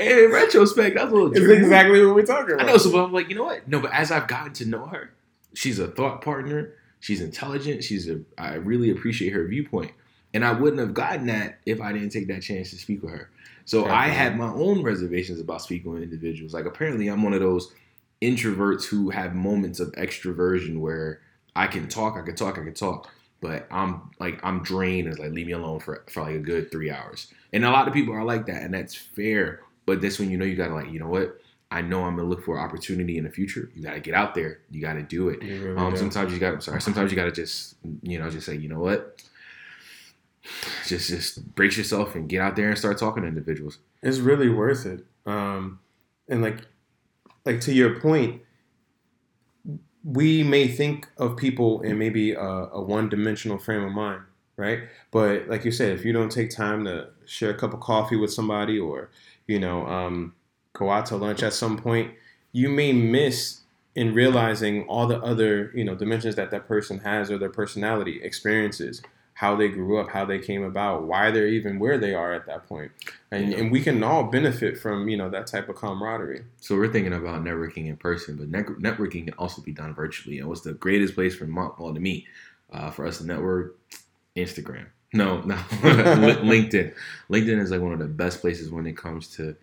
in 0.01 0.31
retrospect. 0.33 0.97
That's 0.97 1.11
a 1.11 1.15
little 1.15 1.31
It's 1.31 1.41
exactly 1.41 2.05
what 2.05 2.15
we're 2.15 2.27
talking 2.27 2.55
about. 2.55 2.67
I 2.67 2.73
know. 2.73 2.79
So 2.79 2.93
but 2.93 3.05
I'm 3.05 3.13
like, 3.13 3.29
you 3.29 3.35
know 3.35 3.45
what? 3.45 3.69
No, 3.69 3.81
but 3.81 3.93
as 3.93 4.11
I've 4.11 4.27
gotten 4.27 4.53
to 4.55 4.65
know 4.65 4.87
her, 4.87 5.11
she's 5.55 5.79
a 5.79 5.89
thought 5.89 6.23
partner. 6.23 6.73
She's 7.01 7.21
intelligent. 7.21 7.83
She's 7.85 8.09
a. 8.09 8.21
I 8.37 8.55
really 8.55 8.91
appreciate 8.91 9.33
her 9.33 9.47
viewpoint, 9.47 9.93
and 10.35 10.45
I 10.45 10.53
wouldn't 10.53 10.81
have 10.81 10.95
gotten 10.95 11.27
that 11.27 11.59
if 11.65 11.81
I 11.81 11.93
didn't 11.93 12.11
take 12.11 12.29
that 12.29 12.43
chance 12.43 12.71
to 12.71 12.77
speak 12.77 13.03
with 13.03 13.13
her. 13.13 13.31
So 13.65 13.87
I 13.87 14.09
had 14.09 14.37
my 14.37 14.49
own 14.49 14.83
reservations 14.83 15.41
about 15.41 15.63
speaking 15.63 15.93
with 15.93 16.03
individuals. 16.03 16.53
Like 16.53 16.65
apparently, 16.65 17.09
I'm 17.09 17.23
one 17.23 17.35
of 17.35 17.41
those 17.41 17.73
introverts 18.21 18.85
who 18.85 19.11
have 19.11 19.35
moments 19.35 19.81
of 19.81 19.93
extroversion 19.93 20.79
where 20.81 21.21
I 21.57 21.67
can 21.67 21.89
talk, 21.89 22.17
I 22.17 22.23
can 22.23 22.35
talk, 22.35 22.59
I 22.59 22.65
can 22.65 22.75
talk, 22.75 23.11
but 23.41 23.67
I'm 23.71 24.11
like 24.19 24.41
I'm 24.45 24.63
drained. 24.63 25.09
It's 25.09 25.19
like 25.19 25.33
leave 25.33 25.47
me 25.47 25.53
alone 25.53 25.81
for 25.81 26.05
for 26.09 26.23
like 26.23 26.35
a 26.35 26.41
good 26.41 26.71
three 26.71 26.91
hours. 26.91 27.33
And 27.53 27.65
a 27.65 27.71
lot 27.71 27.89
of 27.89 27.95
people 27.95 28.15
are 28.15 28.25
like 28.25 28.47
that, 28.47 28.63
and 28.63 28.75
that's 28.75 28.95
fair. 28.95 29.61
But 29.91 30.01
that's 30.01 30.21
when 30.21 30.31
you 30.31 30.39
know 30.39 30.45
you 30.45 30.55
gotta 30.55 30.73
like, 30.75 30.91
you 30.93 31.01
know 31.01 31.09
what? 31.09 31.41
I 31.73 31.83
know 31.83 32.05
I'm 32.05 32.15
gonna 32.17 32.29
look 32.29 32.45
for 32.45 32.59
opportunity 32.61 33.19
in 33.19 33.25
the 33.25 33.31
future. 33.31 33.71
You 33.75 33.83
gotta 33.83 33.99
get 34.01 34.15
out 34.15 34.35
there. 34.37 34.61
You 34.71 34.81
gotta 34.81 35.03
do 35.03 35.29
it. 35.31 35.43
You 35.43 35.65
really 35.65 35.77
Um, 35.77 35.91
do. 35.91 35.97
sometimes 35.99 36.33
you 36.33 36.39
got. 36.39 36.55
I'm 36.55 36.61
sorry. 36.61 36.81
Sometimes 36.81 37.11
you 37.11 37.17
gotta 37.17 37.33
just, 37.33 37.75
you 38.03 38.19
know, 38.21 38.31
just 38.31 38.47
say, 38.47 38.57
you 38.57 38.69
know 38.69 38.79
what? 38.79 39.21
Just, 40.87 41.09
just 41.11 41.55
brace 41.57 41.77
yourself 41.77 42.15
and 42.15 42.29
get 42.29 42.41
out 42.41 42.55
there 42.57 42.69
and 42.69 42.79
start 42.79 42.99
talking 42.99 43.23
to 43.25 43.29
individuals. 43.29 43.79
it's 44.03 44.19
really 44.19 44.49
worth 44.49 44.87
it. 44.87 45.05
Um, 45.27 45.81
and 46.29 46.41
like, 46.43 46.59
like 47.45 47.61
to 47.63 47.73
your 47.73 47.99
point, 48.01 48.43
we 50.03 50.43
may 50.43 50.67
think 50.69 51.09
of 51.19 51.37
people 51.37 51.83
in 51.83 51.99
maybe 51.99 52.33
a, 52.33 52.41
a 52.41 52.81
one-dimensional 52.81 53.59
frame 53.59 53.83
of 53.85 53.93
mind, 53.93 54.23
right? 54.57 54.81
But 55.11 55.49
like 55.49 55.65
you 55.65 55.71
said, 55.73 55.93
if 55.99 56.05
you 56.05 56.13
don't 56.13 56.33
take 56.33 56.51
time 56.51 56.85
to 56.87 57.09
share 57.27 57.51
a 57.51 57.55
cup 57.55 57.75
of 57.75 57.81
coffee 57.81 58.17
with 58.17 58.33
somebody, 58.33 58.79
or 58.79 59.11
you 59.51 59.59
know, 59.59 59.87
um, 59.87 60.35
go 60.73 60.91
out 60.91 61.07
to 61.07 61.17
lunch 61.17 61.43
at 61.43 61.53
some 61.53 61.77
point, 61.77 62.13
you 62.53 62.69
may 62.69 62.93
miss 62.93 63.61
in 63.95 64.15
realizing 64.15 64.85
all 64.85 65.07
the 65.09 65.19
other 65.21 65.73
you 65.75 65.85
know 65.85 65.95
dimensions 65.97 66.37
that 66.37 66.51
that 66.53 66.67
person 66.69 67.01
has 67.01 67.31
or 67.31 67.37
their 67.39 67.51
personality 67.51 68.21
experiences 68.23 69.03
how 69.35 69.57
they 69.57 69.69
grew 69.69 69.99
up 69.99 70.09
how 70.11 70.25
they 70.25 70.39
came 70.39 70.63
about 70.63 71.03
why 71.03 71.31
they're 71.33 71.49
even 71.49 71.79
where 71.81 71.99
they 71.99 72.15
are 72.15 72.33
at 72.33 72.47
that 72.47 72.69
point 72.69 72.93
and, 73.33 73.51
Yeah. 73.51 73.59
and 73.59 73.73
we 73.73 73.81
can 73.81 74.03
all 74.05 74.25
benefit 74.25 74.79
from 74.79 75.09
you 75.09 75.17
know 75.17 75.29
that 75.31 75.49
type 75.49 75.69
of 75.69 75.75
camaraderie 75.77 76.45
So 76.61 76.77
we're 76.77 76.93
thinking 76.93 77.13
about 77.13 77.43
networking 77.43 77.89
in 77.89 77.97
person, 77.97 78.37
but 78.37 78.49
networking 78.53 79.25
can 79.27 79.35
also 79.39 79.61
be 79.61 79.73
done 79.73 79.93
virtually. 79.93 80.39
And 80.39 80.49
what's 80.49 80.61
the 80.61 80.73
greatest 80.75 81.15
place 81.17 81.35
for 81.35 81.47
well 81.47 81.93
to 81.93 82.01
me, 82.01 82.27
uh, 82.73 82.91
for 82.93 83.07
us 83.07 83.19
to 83.19 83.27
network? 83.27 83.77
Instagram. 84.37 84.87
No, 85.13 85.41
no, 85.41 85.55
LinkedIn. 85.83 86.95
LinkedIn 87.31 87.61
is 87.61 87.71
like 87.71 87.81
one 87.81 87.93
of 87.93 87.99
the 87.99 88.07
best 88.07 88.41
places 88.41 88.71
when 88.71 88.87
it 88.87 88.97
comes 88.97 89.29
to 89.37 89.57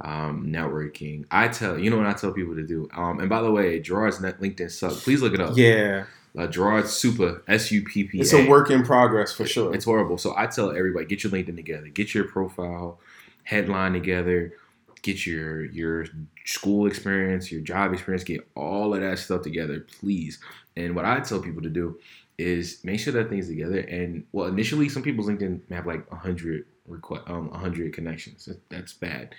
um, 0.00 0.46
networking. 0.48 1.26
I 1.30 1.48
tell 1.48 1.78
you 1.78 1.90
know 1.90 1.96
what 1.98 2.06
I 2.06 2.12
tell 2.14 2.32
people 2.32 2.54
to 2.54 2.66
do. 2.66 2.88
Um, 2.94 3.20
and 3.20 3.28
by 3.28 3.42
the 3.42 3.50
way, 3.50 3.80
Gerard's 3.80 4.20
net 4.20 4.40
LinkedIn 4.40 4.70
suck. 4.70 4.92
Please 4.92 5.20
look 5.20 5.34
it 5.34 5.40
up. 5.40 5.56
yeah 5.56 6.04
Uh, 6.36 6.46
Gerard 6.46 6.86
Super 6.86 7.42
S 7.48 7.70
U 7.72 7.82
P 7.82 8.04
P. 8.04 8.20
it's 8.20 8.32
a 8.32 8.46
work 8.46 8.70
in 8.70 8.82
progress 8.84 9.32
for 9.32 9.44
sure 9.46 9.74
It's 9.74 9.84
horrible. 9.84 10.18
So 10.18 10.34
I 10.36 10.46
tell 10.46 10.70
everybody, 10.70 11.04
get 11.06 11.22
your 11.24 11.32
LinkedIn 11.32 11.56
together, 11.56 11.88
get 11.88 12.14
your 12.14 12.24
profile 12.24 12.98
headline 13.44 13.92
together, 13.92 14.54
get 15.02 15.26
your 15.26 15.64
your 15.66 16.06
school 16.44 16.86
experience, 16.86 17.50
your 17.52 17.60
job 17.60 17.92
experience, 17.92 18.24
get 18.24 18.46
all 18.54 18.94
of 18.94 19.00
that 19.00 19.18
stuff 19.18 19.42
together, 19.42 19.84
please. 20.00 20.38
And 20.76 20.94
what 20.94 21.04
I 21.04 21.20
tell 21.20 21.40
people 21.40 21.62
to 21.62 21.70
do 21.70 21.98
is 22.38 22.80
make 22.84 23.00
sure 23.00 23.12
that 23.12 23.28
thing's 23.28 23.48
together. 23.48 23.80
And 23.80 24.24
well, 24.32 24.46
initially, 24.46 24.88
some 24.88 25.02
people's 25.02 25.28
LinkedIn 25.28 25.70
have 25.70 25.86
like 25.86 26.08
hundred 26.10 26.66
request, 26.86 27.24
um, 27.26 27.50
hundred 27.50 27.92
connections. 27.92 28.48
That's 28.68 28.92
bad. 28.92 29.34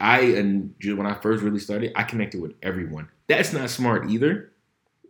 I 0.00 0.20
and 0.20 0.74
when 0.84 1.06
I 1.06 1.14
first 1.14 1.42
really 1.42 1.58
started, 1.58 1.92
I 1.96 2.04
connected 2.04 2.40
with 2.40 2.54
everyone. 2.62 3.08
That's 3.28 3.52
not 3.52 3.70
smart 3.70 4.10
either. 4.10 4.51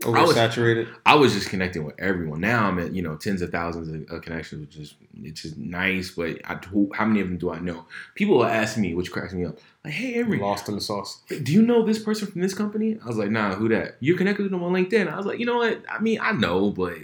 Was- 0.04 0.34
oversaturated 0.34 0.88
I 1.04 1.14
was 1.14 1.34
just 1.34 1.48
connecting 1.50 1.84
with 1.84 1.94
everyone. 1.98 2.40
Now 2.40 2.66
I'm 2.66 2.78
at 2.78 2.92
you 2.94 3.02
know 3.02 3.16
tens 3.16 3.42
of 3.42 3.50
thousands 3.50 3.88
of, 3.88 4.16
of 4.16 4.22
connections, 4.22 4.66
which 4.66 4.76
is 4.76 4.94
it's 5.22 5.42
just 5.42 5.56
nice. 5.56 6.10
But 6.10 6.38
I, 6.44 6.54
who, 6.54 6.90
how 6.94 7.04
many 7.04 7.20
of 7.20 7.28
them 7.28 7.38
do 7.38 7.50
I 7.50 7.58
know? 7.58 7.86
People 8.14 8.36
will 8.38 8.46
ask 8.46 8.76
me, 8.76 8.94
which 8.94 9.12
cracks 9.12 9.32
me 9.32 9.44
up, 9.44 9.58
like, 9.84 9.94
"Hey, 9.94 10.14
Emery, 10.14 10.38
lost 10.38 10.68
in 10.68 10.74
the 10.74 10.80
sauce 10.80 11.22
do 11.28 11.52
you 11.52 11.62
know 11.62 11.84
this 11.84 11.98
person 11.98 12.26
from 12.26 12.40
this 12.40 12.54
company?" 12.54 12.98
I 13.02 13.06
was 13.06 13.16
like, 13.16 13.30
"Nah, 13.30 13.54
who 13.54 13.68
that? 13.70 13.96
You 14.00 14.14
connected 14.14 14.42
with 14.42 14.52
them 14.52 14.62
on 14.62 14.72
LinkedIn?" 14.72 15.12
I 15.12 15.16
was 15.16 15.26
like, 15.26 15.38
"You 15.38 15.46
know 15.46 15.58
what? 15.58 15.82
I 15.88 16.00
mean, 16.00 16.18
I 16.20 16.32
know, 16.32 16.70
but 16.70 16.96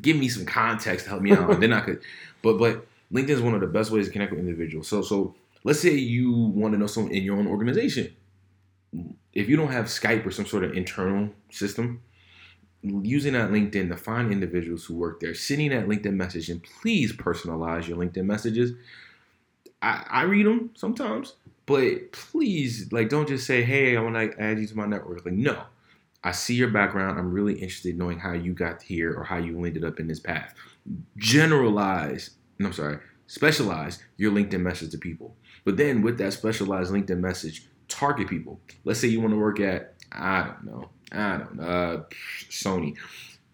give 0.00 0.16
me 0.16 0.28
some 0.28 0.46
context 0.46 1.04
to 1.04 1.10
help 1.10 1.22
me 1.22 1.32
out." 1.32 1.50
And 1.50 1.62
then 1.62 1.72
I 1.72 1.80
could, 1.80 2.02
but 2.42 2.58
but 2.58 2.86
LinkedIn 3.12 3.30
is 3.30 3.42
one 3.42 3.54
of 3.54 3.60
the 3.60 3.66
best 3.66 3.90
ways 3.90 4.06
to 4.06 4.12
connect 4.12 4.32
with 4.32 4.40
individuals. 4.40 4.88
So 4.88 5.02
so 5.02 5.34
let's 5.64 5.80
say 5.80 5.92
you 5.92 6.32
want 6.32 6.72
to 6.74 6.78
know 6.78 6.86
someone 6.86 7.12
in 7.12 7.22
your 7.22 7.36
own 7.36 7.46
organization. 7.46 8.14
If 9.34 9.48
you 9.48 9.56
don't 9.56 9.72
have 9.72 9.86
Skype 9.86 10.24
or 10.24 10.30
some 10.30 10.46
sort 10.46 10.64
of 10.64 10.74
internal 10.74 11.28
system, 11.50 12.00
using 12.82 13.32
that 13.32 13.50
LinkedIn 13.50 13.88
to 13.88 13.96
find 13.96 14.32
individuals 14.32 14.84
who 14.84 14.94
work 14.94 15.20
there, 15.20 15.34
sending 15.34 15.70
that 15.70 15.88
LinkedIn 15.88 16.14
message, 16.14 16.48
and 16.48 16.62
please 16.62 17.12
personalize 17.12 17.88
your 17.88 17.96
LinkedIn 17.96 18.24
messages. 18.24 18.72
I, 19.82 20.04
I 20.08 20.22
read 20.22 20.46
them 20.46 20.70
sometimes, 20.74 21.34
but 21.66 22.12
please, 22.12 22.92
like, 22.92 23.08
don't 23.08 23.28
just 23.28 23.46
say, 23.46 23.62
"Hey, 23.62 23.96
I 23.96 24.00
want 24.00 24.14
to 24.14 24.40
add 24.40 24.58
you 24.58 24.66
to 24.66 24.76
my 24.76 24.86
network." 24.86 25.24
Like, 25.24 25.34
no, 25.34 25.64
I 26.24 26.32
see 26.32 26.54
your 26.54 26.70
background. 26.70 27.18
I'm 27.18 27.32
really 27.32 27.54
interested 27.54 27.90
in 27.90 27.98
knowing 27.98 28.18
how 28.18 28.32
you 28.32 28.52
got 28.52 28.82
here 28.82 29.14
or 29.14 29.24
how 29.24 29.38
you 29.38 29.64
ended 29.64 29.84
up 29.84 30.00
in 30.00 30.08
this 30.08 30.20
path. 30.20 30.54
Generalize. 31.16 32.30
No, 32.58 32.66
I'm 32.66 32.72
sorry. 32.72 32.98
Specialize 33.26 33.98
your 34.16 34.32
LinkedIn 34.32 34.60
message 34.60 34.90
to 34.92 34.98
people. 34.98 35.36
But 35.64 35.76
then 35.76 36.02
with 36.02 36.18
that 36.18 36.32
specialized 36.32 36.92
LinkedIn 36.92 37.18
message, 37.18 37.66
target 37.88 38.28
people. 38.28 38.60
Let's 38.84 39.00
say 39.00 39.08
you 39.08 39.20
want 39.20 39.34
to 39.34 39.38
work 39.38 39.60
at, 39.60 39.94
I 40.12 40.44
don't 40.44 40.64
know, 40.64 40.90
I 41.12 41.38
don't 41.38 41.56
know, 41.56 41.62
uh, 41.62 42.02
Sony. 42.50 42.96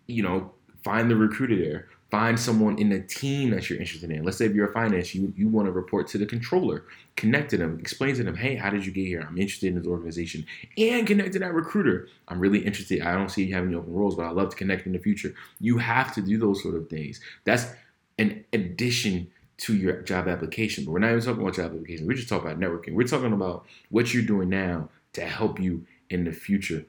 You 0.06 0.23
know, 0.23 0.52
find 0.82 1.11
the 1.11 1.16
recruiter 1.16 1.56
there. 1.56 1.88
Find 2.11 2.38
someone 2.38 2.78
in 2.78 2.90
the 2.90 3.00
team 3.00 3.50
that 3.52 3.71
you're 3.71 3.78
interested 3.78 4.11
in. 4.11 4.23
Let's 4.23 4.37
say 4.37 4.44
if 4.44 4.52
you're 4.54 4.68
a 4.68 4.73
finance, 4.73 5.14
you, 5.14 5.32
you 5.35 5.49
want 5.49 5.64
to 5.64 5.73
report 5.73 6.09
to 6.09 6.18
the 6.18 6.26
controller. 6.26 6.85
Connect 7.16 7.49
to 7.50 7.56
them. 7.56 7.78
Explain 7.80 8.14
to 8.16 8.23
them, 8.23 8.37
hey, 8.37 8.54
how 8.54 8.68
did 8.68 8.85
you 8.85 8.92
get 8.92 9.06
here? 9.06 9.26
I'm 9.26 9.38
interested 9.38 9.68
in 9.68 9.78
this 9.78 9.87
organization. 9.87 10.44
And 10.76 11.06
connect 11.06 11.32
to 11.32 11.38
that 11.38 11.54
recruiter. 11.54 12.09
I'm 12.28 12.38
really 12.38 12.59
interested. 12.59 13.00
I 13.00 13.14
don't 13.14 13.30
see 13.30 13.44
you 13.44 13.54
having 13.54 13.75
open 13.75 13.94
roles, 13.94 14.14
but 14.14 14.26
I'd 14.26 14.35
love 14.35 14.50
to 14.50 14.56
connect 14.56 14.85
in 14.85 14.92
the 14.92 14.99
future. 14.99 15.35
You 15.59 15.78
have 15.78 16.14
to 16.14 16.21
do 16.21 16.38
those 16.38 16.62
sort 16.62 16.75
of 16.75 16.90
things. 16.90 17.18
That's 17.44 17.73
an 18.18 18.44
addition 18.52 19.30
to 19.59 19.75
your 19.75 20.02
job 20.02 20.28
application. 20.28 20.85
But 20.85 20.90
we're 20.90 20.99
not 20.99 21.12
even 21.12 21.23
talking 21.23 21.40
about 21.40 21.54
job 21.54 21.73
application. 21.73 22.06
We're 22.06 22.16
just 22.16 22.28
talking 22.28 22.50
about 22.50 22.61
networking. 22.61 22.92
We're 22.92 23.06
talking 23.06 23.32
about 23.32 23.64
what 23.88 24.12
you're 24.12 24.23
doing 24.23 24.50
now 24.50 24.90
to 25.14 25.25
help 25.25 25.59
you 25.59 25.87
in 26.11 26.25
the 26.25 26.32
future. 26.32 26.85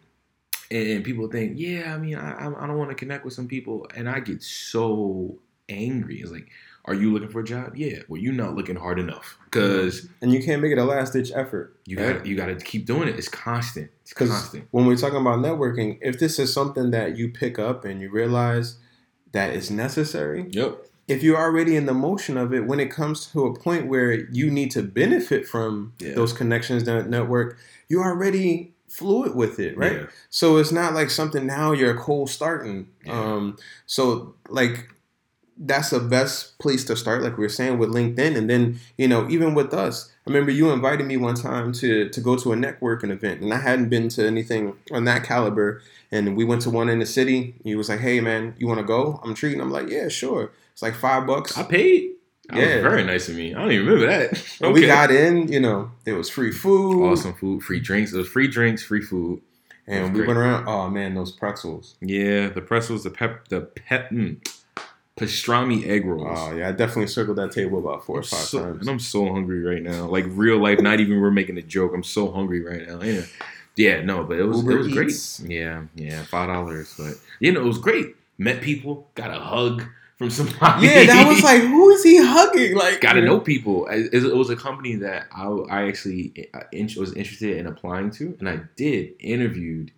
And 0.71 1.03
people 1.03 1.27
think, 1.27 1.53
yeah, 1.57 1.93
I 1.93 1.97
mean, 1.97 2.15
I, 2.15 2.47
I 2.47 2.67
don't 2.67 2.77
want 2.77 2.89
to 2.89 2.95
connect 2.95 3.25
with 3.25 3.33
some 3.33 3.47
people. 3.47 3.87
And 3.95 4.09
I 4.09 4.19
get 4.19 4.41
so 4.41 5.39
angry. 5.69 6.21
It's 6.21 6.31
like, 6.31 6.49
are 6.85 6.93
you 6.93 7.13
looking 7.13 7.29
for 7.29 7.41
a 7.41 7.43
job? 7.43 7.75
Yeah. 7.75 7.99
Well, 8.07 8.19
you're 8.19 8.33
not 8.33 8.55
looking 8.55 8.75
hard 8.75 8.99
enough 8.99 9.35
mm-hmm. 9.35 9.45
because 9.45 10.07
and 10.21 10.33
you 10.33 10.43
can't 10.43 10.61
make 10.61 10.71
it 10.71 10.77
a 10.77 10.83
last 10.83 11.13
ditch 11.13 11.31
effort. 11.33 11.77
You 11.85 11.97
got 11.97 12.25
you 12.25 12.35
got 12.35 12.47
to 12.47 12.55
keep 12.55 12.85
doing 12.85 13.07
it. 13.07 13.17
It's 13.17 13.29
constant. 13.29 13.91
It's 14.01 14.13
constant. 14.13 14.67
When 14.71 14.85
we're 14.85 14.97
talking 14.97 15.19
about 15.21 15.39
networking, 15.39 15.99
if 16.01 16.19
this 16.19 16.39
is 16.39 16.51
something 16.51 16.91
that 16.91 17.17
you 17.17 17.29
pick 17.29 17.57
up 17.59 17.85
and 17.85 18.01
you 18.01 18.09
realize 18.09 18.77
that 19.31 19.51
it's 19.51 19.69
necessary, 19.69 20.47
yep 20.49 20.77
if 21.07 21.21
you're 21.21 21.37
already 21.37 21.75
in 21.75 21.85
the 21.85 21.93
motion 21.93 22.37
of 22.37 22.53
it, 22.53 22.65
when 22.65 22.79
it 22.79 22.89
comes 22.89 23.27
to 23.27 23.45
a 23.45 23.53
point 23.53 23.87
where 23.87 24.13
you 24.31 24.49
need 24.49 24.71
to 24.71 24.81
benefit 24.81 25.47
from 25.47 25.93
yeah. 25.99 26.13
those 26.13 26.31
connections 26.31 26.85
that 26.85 27.09
network, 27.09 27.57
you're 27.89 28.03
already 28.03 28.72
fluid 28.93 29.33
with 29.33 29.59
it, 29.59 29.75
right? 29.75 30.01
Yeah. 30.01 30.05
So 30.29 30.57
it's 30.57 30.71
not 30.71 30.93
like 30.93 31.09
something 31.09 31.47
now 31.47 31.71
you're 31.71 31.97
cold 31.97 32.29
starting. 32.29 32.87
Yeah. 33.03 33.19
Um, 33.19 33.57
so 33.87 34.35
like 34.49 34.89
that's 35.57 35.89
the 35.89 35.99
best 35.99 36.59
place 36.59 36.83
to 36.85 36.95
start, 36.95 37.23
like 37.23 37.37
we 37.37 37.43
were 37.43 37.49
saying 37.49 37.79
with 37.79 37.89
LinkedIn, 37.89 38.37
and 38.37 38.47
then 38.47 38.79
you 38.97 39.07
know 39.07 39.27
even 39.29 39.55
with 39.55 39.73
us. 39.73 40.11
I 40.25 40.29
remember 40.29 40.51
you 40.51 40.71
invited 40.71 41.05
me 41.07 41.17
one 41.17 41.35
time 41.35 41.73
to 41.73 42.07
to 42.07 42.21
go 42.21 42.37
to 42.37 42.53
a 42.53 42.55
networking 42.55 43.09
event, 43.09 43.41
and 43.41 43.51
I 43.51 43.57
hadn't 43.57 43.89
been 43.89 44.09
to 44.09 44.25
anything 44.27 44.75
on 44.91 45.05
that 45.05 45.23
caliber. 45.23 45.81
And 46.11 46.37
we 46.37 46.45
went 46.45 46.61
to 46.61 46.69
one 46.69 46.89
in 46.89 46.99
the 46.99 47.07
city. 47.07 47.55
He 47.63 47.75
was 47.75 47.89
like, 47.89 47.99
"Hey 47.99 48.21
man, 48.21 48.53
you 48.59 48.67
want 48.67 48.79
to 48.79 48.85
go? 48.85 49.19
I'm 49.23 49.33
treating." 49.33 49.59
I'm 49.59 49.71
like, 49.71 49.89
"Yeah, 49.89 50.07
sure." 50.07 50.51
It's 50.71 50.83
like 50.83 50.93
five 50.93 51.25
bucks. 51.25 51.57
I 51.57 51.63
paid. 51.63 52.11
That 52.53 52.59
yeah, 52.59 52.81
very 52.81 53.03
nice 53.03 53.29
of 53.29 53.35
me. 53.35 53.53
I 53.53 53.59
don't 53.59 53.71
even 53.71 53.87
remember 53.87 54.07
that. 54.07 54.31
okay. 54.61 54.71
We 54.71 54.85
got 54.85 55.11
in. 55.11 55.51
You 55.51 55.59
know, 55.59 55.91
there 56.03 56.15
was 56.15 56.29
free 56.29 56.51
food, 56.51 57.03
awesome 57.03 57.33
food, 57.33 57.63
free 57.63 57.79
drinks. 57.79 58.13
It 58.13 58.17
was 58.17 58.27
free 58.27 58.47
drinks, 58.47 58.83
free 58.83 59.01
food, 59.01 59.41
and 59.87 60.13
we 60.13 60.19
great. 60.19 60.27
went 60.27 60.39
around. 60.39 60.67
Oh 60.67 60.89
man, 60.89 61.15
those 61.15 61.31
pretzels. 61.31 61.95
Yeah, 62.01 62.49
the 62.49 62.61
pretzels, 62.61 63.03
the 63.03 63.11
pep, 63.11 63.47
the 63.49 63.61
pep. 63.61 64.09
Mm, 64.09 64.45
pastrami 65.17 65.87
egg 65.87 66.05
rolls. 66.05 66.39
Oh 66.39 66.55
yeah, 66.55 66.69
I 66.69 66.71
definitely 66.71 67.07
circled 67.07 67.37
that 67.37 67.51
table 67.51 67.79
about 67.79 68.05
four 68.05 68.19
or 68.19 68.23
five 68.23 68.39
so, 68.39 68.63
times. 68.63 68.81
And 68.81 68.89
I'm 68.89 68.99
so 68.99 69.31
hungry 69.31 69.63
right 69.63 69.81
now. 69.81 70.07
Like 70.07 70.25
real 70.29 70.57
life, 70.57 70.79
not 70.79 70.99
even 70.99 71.21
we're 71.21 71.31
making 71.31 71.57
a 71.57 71.61
joke. 71.61 71.91
I'm 71.93 72.03
so 72.03 72.31
hungry 72.31 72.63
right 72.63 72.87
now. 72.87 73.01
Yeah, 73.01 73.21
yeah, 73.75 74.01
no, 74.01 74.23
but 74.23 74.39
it 74.39 74.43
was 74.43 74.57
Uber 74.57 74.71
it 74.71 74.77
was 74.77 74.87
Eats. 74.87 75.39
great. 75.39 75.51
Yeah, 75.51 75.83
yeah, 75.95 76.23
five 76.23 76.49
dollars, 76.49 76.93
but 76.97 77.15
you 77.39 77.51
know 77.51 77.61
it 77.61 77.65
was 77.65 77.77
great. 77.77 78.15
Met 78.37 78.61
people, 78.61 79.07
got 79.15 79.29
a 79.29 79.39
hug 79.39 79.83
from 80.23 80.47
somebody. 80.47 80.87
Yeah, 80.87 81.05
that 81.05 81.27
was 81.27 81.43
like, 81.43 81.61
who 81.61 81.89
is 81.89 82.03
he 82.03 82.17
hugging? 82.17 82.75
Like, 82.75 83.01
got 83.01 83.13
to 83.13 83.21
know 83.21 83.39
people. 83.39 83.87
It 83.87 84.33
was 84.35 84.49
a 84.49 84.55
company 84.55 84.95
that 84.95 85.27
I, 85.35 85.45
I 85.45 85.87
actually 85.87 86.49
uh, 86.53 86.61
was 86.97 87.13
interested 87.13 87.57
in 87.57 87.67
applying 87.67 88.11
to, 88.11 88.35
and 88.39 88.49
I 88.49 88.61
did 88.75 89.13
interviewed, 89.19 89.91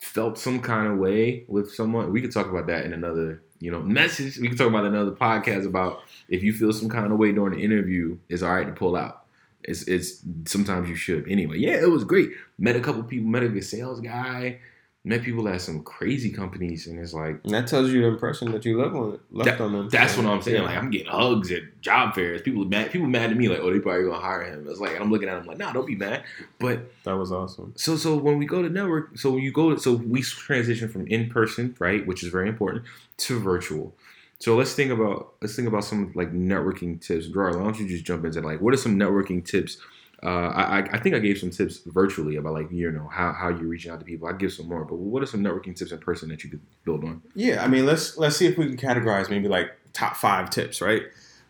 felt 0.00 0.38
some 0.38 0.60
kind 0.60 0.88
of 0.88 0.98
way 0.98 1.44
with 1.48 1.72
someone. 1.72 2.12
We 2.12 2.20
could 2.20 2.32
talk 2.32 2.48
about 2.48 2.66
that 2.66 2.84
in 2.84 2.92
another, 2.92 3.42
you 3.60 3.70
know, 3.70 3.80
message. 3.80 4.38
We 4.38 4.48
could 4.48 4.58
talk 4.58 4.68
about 4.68 4.84
another 4.84 5.12
podcast 5.12 5.66
about 5.66 6.00
if 6.28 6.42
you 6.42 6.52
feel 6.52 6.72
some 6.72 6.88
kind 6.88 7.12
of 7.12 7.18
way 7.18 7.32
during 7.32 7.58
the 7.58 7.64
interview, 7.64 8.18
it's 8.28 8.42
all 8.42 8.54
right 8.54 8.66
to 8.66 8.72
pull 8.72 8.96
out. 8.96 9.24
It's 9.62 9.82
it's 9.82 10.22
sometimes 10.46 10.88
you 10.88 10.96
should. 10.96 11.28
Anyway, 11.28 11.58
yeah, 11.58 11.80
it 11.80 11.90
was 11.90 12.02
great. 12.02 12.30
Met 12.58 12.76
a 12.76 12.80
couple 12.80 13.02
people. 13.02 13.28
Met 13.28 13.42
a 13.42 13.48
good 13.48 13.64
sales 13.64 14.00
guy 14.00 14.58
met 15.02 15.22
people 15.22 15.48
at 15.48 15.60
some 15.62 15.82
crazy 15.82 16.30
companies, 16.30 16.86
and 16.86 16.98
it's 16.98 17.14
like 17.14 17.40
and 17.44 17.54
that 17.54 17.66
tells 17.66 17.90
you 17.90 18.02
the 18.02 18.08
impression 18.08 18.52
that 18.52 18.64
you 18.64 18.80
left 18.80 18.94
on 18.94 19.18
left 19.30 19.58
that, 19.58 19.60
on 19.60 19.72
them. 19.72 19.88
That's 19.88 20.16
what 20.16 20.26
I'm 20.26 20.42
saying. 20.42 20.62
Like 20.62 20.76
I'm 20.76 20.90
getting 20.90 21.06
hugs 21.06 21.50
at 21.50 21.80
job 21.80 22.14
fairs. 22.14 22.42
People 22.42 22.64
mad. 22.66 22.90
People 22.90 23.06
mad 23.06 23.30
at 23.30 23.36
me. 23.36 23.48
Like, 23.48 23.60
oh, 23.60 23.72
they 23.72 23.78
probably 23.78 24.04
gonna 24.04 24.20
hire 24.20 24.42
him. 24.42 24.66
It's 24.68 24.80
like 24.80 25.00
I'm 25.00 25.10
looking 25.10 25.28
at 25.28 25.38
him 25.38 25.46
like, 25.46 25.58
nah, 25.58 25.72
don't 25.72 25.86
be 25.86 25.96
mad. 25.96 26.24
But 26.58 26.92
that 27.04 27.16
was 27.16 27.32
awesome. 27.32 27.72
So 27.76 27.96
so 27.96 28.16
when 28.16 28.38
we 28.38 28.44
go 28.44 28.62
to 28.62 28.68
network, 28.68 29.18
so 29.18 29.30
when 29.30 29.42
you 29.42 29.52
go 29.52 29.74
to, 29.74 29.80
so 29.80 29.94
we 29.94 30.22
transition 30.22 30.88
from 30.88 31.06
in 31.06 31.30
person, 31.30 31.74
right, 31.78 32.06
which 32.06 32.22
is 32.22 32.28
very 32.28 32.48
important, 32.48 32.84
to 33.18 33.40
virtual. 33.40 33.94
So 34.38 34.56
let's 34.56 34.74
think 34.74 34.90
about 34.90 35.34
let's 35.40 35.56
think 35.56 35.68
about 35.68 35.84
some 35.84 36.12
like 36.14 36.32
networking 36.32 37.00
tips. 37.00 37.28
Gerard, 37.28 37.56
why 37.56 37.62
don't 37.62 37.78
you 37.78 37.88
just 37.88 38.04
jump 38.04 38.26
into 38.26 38.42
like 38.42 38.60
what 38.60 38.74
are 38.74 38.78
some 38.78 38.98
networking 38.98 39.44
tips 39.44 39.78
uh, 40.22 40.48
I, 40.54 40.78
I 40.92 40.98
think 40.98 41.14
I 41.14 41.18
gave 41.18 41.38
some 41.38 41.50
tips 41.50 41.80
virtually 41.86 42.36
about 42.36 42.52
like 42.52 42.70
you 42.70 42.90
know 42.90 43.08
how, 43.08 43.32
how 43.32 43.48
you're 43.48 43.68
reaching 43.68 43.90
out 43.90 44.00
to 44.00 44.04
people. 44.04 44.28
I 44.28 44.32
give 44.32 44.52
some 44.52 44.68
more, 44.68 44.84
but 44.84 44.96
what 44.96 45.22
are 45.22 45.26
some 45.26 45.42
networking 45.42 45.74
tips 45.74 45.92
in 45.92 45.98
person 45.98 46.28
that 46.28 46.44
you 46.44 46.50
could 46.50 46.60
build 46.84 47.04
on? 47.04 47.22
Yeah, 47.34 47.64
I 47.64 47.68
mean 47.68 47.86
let's 47.86 48.18
let's 48.18 48.36
see 48.36 48.46
if 48.46 48.58
we 48.58 48.66
can 48.66 48.76
categorize 48.76 49.30
maybe 49.30 49.48
like 49.48 49.70
top 49.92 50.16
five 50.16 50.50
tips, 50.50 50.80
right? 50.80 51.02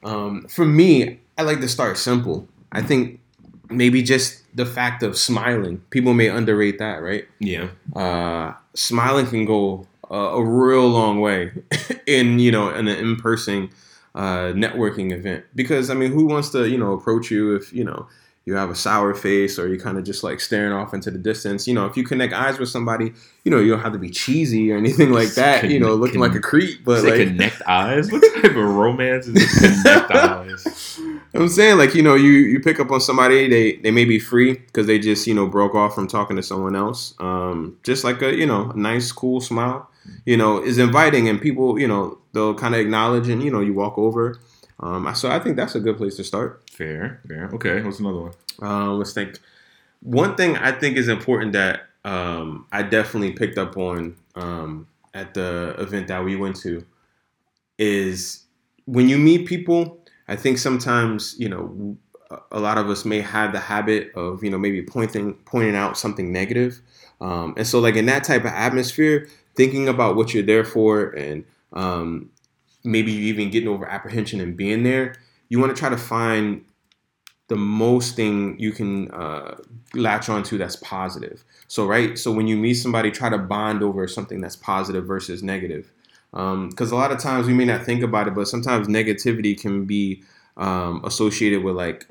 Um, 0.04 0.46
for 0.48 0.64
me, 0.64 1.20
I 1.36 1.42
like 1.42 1.60
to 1.60 1.68
start 1.68 1.98
simple. 1.98 2.48
I 2.72 2.82
think 2.82 3.20
maybe 3.68 4.02
just 4.02 4.42
the 4.54 4.66
fact 4.66 5.02
of 5.02 5.18
smiling. 5.18 5.78
People 5.90 6.14
may 6.14 6.28
underrate 6.28 6.78
that, 6.78 7.02
right? 7.02 7.26
Yeah. 7.38 7.70
Uh, 7.94 8.54
smiling 8.74 9.26
can 9.26 9.44
go 9.44 9.86
a, 10.10 10.16
a 10.16 10.44
real 10.44 10.88
long 10.88 11.20
way 11.20 11.52
in 12.06 12.38
you 12.38 12.52
know 12.52 12.70
in 12.70 12.88
an 12.88 12.98
in 12.98 13.16
person 13.16 13.70
uh, 14.14 14.52
networking 14.52 15.12
event 15.12 15.44
because 15.54 15.90
I 15.90 15.94
mean, 15.94 16.12
who 16.12 16.26
wants 16.26 16.50
to 16.50 16.68
you 16.68 16.78
know 16.78 16.92
approach 16.92 17.30
you 17.30 17.54
if 17.54 17.72
you 17.72 17.84
know 17.84 18.08
you 18.50 18.56
have 18.56 18.68
a 18.68 18.74
sour 18.74 19.14
face 19.14 19.60
or 19.60 19.68
you're 19.68 19.78
kind 19.78 19.96
of 19.96 20.02
just 20.02 20.24
like 20.24 20.40
staring 20.40 20.72
off 20.72 20.92
into 20.92 21.08
the 21.08 21.18
distance. 21.18 21.68
You 21.68 21.74
know, 21.74 21.86
if 21.86 21.96
you 21.96 22.02
connect 22.02 22.32
eyes 22.32 22.58
with 22.58 22.68
somebody, 22.68 23.12
you 23.44 23.50
know, 23.52 23.60
you 23.60 23.70
don't 23.70 23.80
have 23.80 23.92
to 23.92 23.98
be 23.98 24.10
cheesy 24.10 24.72
or 24.72 24.76
anything 24.76 25.12
like 25.12 25.34
that, 25.34 25.70
you 25.70 25.78
know, 25.78 25.94
looking 25.94 26.18
like 26.18 26.34
a 26.34 26.40
creep. 26.40 26.84
But 26.84 27.04
like 27.04 27.14
connect 27.14 27.62
eyes? 27.68 28.10
What 28.10 28.24
type 28.34 28.50
of 28.50 28.56
romance 28.56 29.28
is 29.28 29.84
connect 29.84 30.10
eyes? 30.10 31.00
I'm 31.34 31.46
saying 31.46 31.78
like, 31.78 31.94
you 31.94 32.02
know, 32.02 32.16
you 32.16 32.32
you 32.32 32.58
pick 32.58 32.80
up 32.80 32.90
on 32.90 33.00
somebody, 33.00 33.48
they 33.48 33.76
they 33.76 33.92
may 33.92 34.04
be 34.04 34.18
free 34.18 34.54
because 34.54 34.88
they 34.88 34.98
just, 34.98 35.28
you 35.28 35.34
know, 35.34 35.46
broke 35.46 35.76
off 35.76 35.94
from 35.94 36.08
talking 36.08 36.34
to 36.34 36.42
someone 36.42 36.74
else. 36.74 37.14
Um, 37.20 37.78
just 37.84 38.02
like 38.02 38.20
a, 38.20 38.34
you 38.34 38.46
know, 38.46 38.70
a 38.70 38.76
nice, 38.76 39.12
cool 39.12 39.40
smile, 39.40 39.88
you 40.24 40.36
know, 40.36 40.60
is 40.60 40.76
inviting 40.76 41.28
and 41.28 41.40
people, 41.40 41.78
you 41.78 41.86
know, 41.86 42.18
they'll 42.32 42.54
kind 42.54 42.74
of 42.74 42.80
acknowledge 42.80 43.28
and, 43.28 43.44
you 43.44 43.52
know, 43.52 43.60
you 43.60 43.74
walk 43.74 43.96
over. 43.96 44.40
Um, 44.80 45.14
so 45.14 45.30
I 45.30 45.38
think 45.38 45.54
that's 45.54 45.76
a 45.76 45.80
good 45.80 45.96
place 45.96 46.16
to 46.16 46.24
start. 46.24 46.64
Fair, 46.80 47.20
fair. 47.28 47.50
Okay, 47.52 47.82
what's 47.82 48.00
another 48.00 48.20
one? 48.22 48.32
Um, 48.60 48.96
let's 48.98 49.12
think. 49.12 49.38
One 50.00 50.34
thing 50.34 50.56
I 50.56 50.72
think 50.72 50.96
is 50.96 51.08
important 51.08 51.52
that 51.52 51.82
um, 52.06 52.66
I 52.72 52.82
definitely 52.82 53.32
picked 53.32 53.58
up 53.58 53.76
on 53.76 54.16
um, 54.34 54.86
at 55.12 55.34
the 55.34 55.74
event 55.78 56.08
that 56.08 56.24
we 56.24 56.36
went 56.36 56.56
to 56.60 56.86
is 57.78 58.44
when 58.86 59.10
you 59.10 59.18
meet 59.18 59.46
people. 59.46 59.98
I 60.26 60.36
think 60.36 60.56
sometimes 60.56 61.36
you 61.38 61.50
know 61.50 61.98
a 62.50 62.58
lot 62.58 62.78
of 62.78 62.88
us 62.88 63.04
may 63.04 63.20
have 63.20 63.52
the 63.52 63.60
habit 63.60 64.10
of 64.14 64.42
you 64.42 64.48
know 64.48 64.56
maybe 64.56 64.80
pointing 64.80 65.34
pointing 65.44 65.76
out 65.76 65.98
something 65.98 66.32
negative, 66.32 66.80
um, 67.20 67.52
and 67.58 67.66
so 67.66 67.78
like 67.78 67.96
in 67.96 68.06
that 68.06 68.24
type 68.24 68.46
of 68.46 68.52
atmosphere, 68.52 69.28
thinking 69.54 69.86
about 69.86 70.16
what 70.16 70.32
you're 70.32 70.42
there 70.42 70.64
for 70.64 71.10
and 71.10 71.44
um, 71.74 72.30
maybe 72.84 73.12
even 73.12 73.50
getting 73.50 73.68
over 73.68 73.86
apprehension 73.86 74.40
and 74.40 74.56
being 74.56 74.82
there, 74.82 75.16
you 75.50 75.58
want 75.60 75.76
to 75.76 75.78
try 75.78 75.90
to 75.90 75.98
find 75.98 76.64
the 77.50 77.56
most 77.56 78.14
thing 78.14 78.56
you 78.60 78.70
can 78.70 79.10
uh, 79.10 79.56
latch 79.92 80.28
onto 80.28 80.56
that's 80.56 80.76
positive. 80.76 81.44
So, 81.66 81.84
right? 81.84 82.16
So, 82.16 82.30
when 82.30 82.46
you 82.46 82.56
meet 82.56 82.74
somebody, 82.74 83.10
try 83.10 83.28
to 83.28 83.38
bond 83.38 83.82
over 83.82 84.06
something 84.06 84.40
that's 84.40 84.54
positive 84.54 85.04
versus 85.04 85.42
negative. 85.42 85.90
Because 86.30 86.92
um, 86.92 86.92
a 86.92 86.94
lot 86.94 87.10
of 87.10 87.18
times 87.18 87.48
we 87.48 87.52
may 87.52 87.64
not 87.64 87.84
think 87.84 88.04
about 88.04 88.28
it, 88.28 88.36
but 88.36 88.46
sometimes 88.46 88.86
negativity 88.86 89.60
can 89.60 89.84
be 89.84 90.22
um, 90.56 91.04
associated 91.04 91.64
with 91.64 91.74
like 91.74 92.06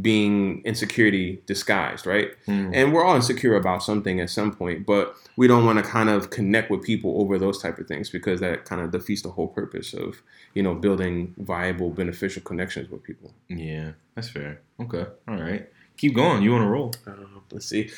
being 0.00 0.60
insecurity 0.64 1.40
disguised, 1.46 2.04
right? 2.04 2.30
Mm. 2.48 2.72
And 2.74 2.92
we're 2.92 3.04
all 3.04 3.14
insecure 3.14 3.54
about 3.54 3.82
something 3.82 4.18
at 4.20 4.28
some 4.28 4.52
point, 4.52 4.84
but 4.84 5.14
we 5.36 5.46
don't 5.46 5.64
want 5.64 5.82
to 5.82 5.88
kind 5.88 6.08
of 6.08 6.30
connect 6.30 6.68
with 6.70 6.82
people 6.82 7.20
over 7.20 7.38
those 7.38 7.62
type 7.62 7.78
of 7.78 7.86
things 7.86 8.10
because 8.10 8.40
that 8.40 8.64
kind 8.64 8.80
of 8.80 8.90
defeats 8.90 9.22
the 9.22 9.30
whole 9.30 9.46
purpose 9.46 9.94
of 9.94 10.20
you 10.54 10.62
know 10.62 10.74
building 10.74 11.34
viable, 11.38 11.90
beneficial 11.90 12.42
connections 12.42 12.90
with 12.90 13.04
people. 13.04 13.32
Yeah, 13.48 13.92
that's 14.14 14.28
fair. 14.28 14.62
Okay, 14.80 15.06
all 15.28 15.36
right. 15.36 15.68
Keep 15.96 16.14
going. 16.14 16.42
You 16.42 16.52
want 16.52 16.62
to 16.62 16.68
roll? 16.68 16.94
Uh, 17.06 17.40
let's 17.52 17.66
see. 17.66 17.90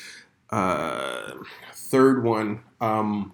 Uh, 0.49 1.33
third 1.73 2.23
one. 2.23 2.61
Um, 2.79 3.33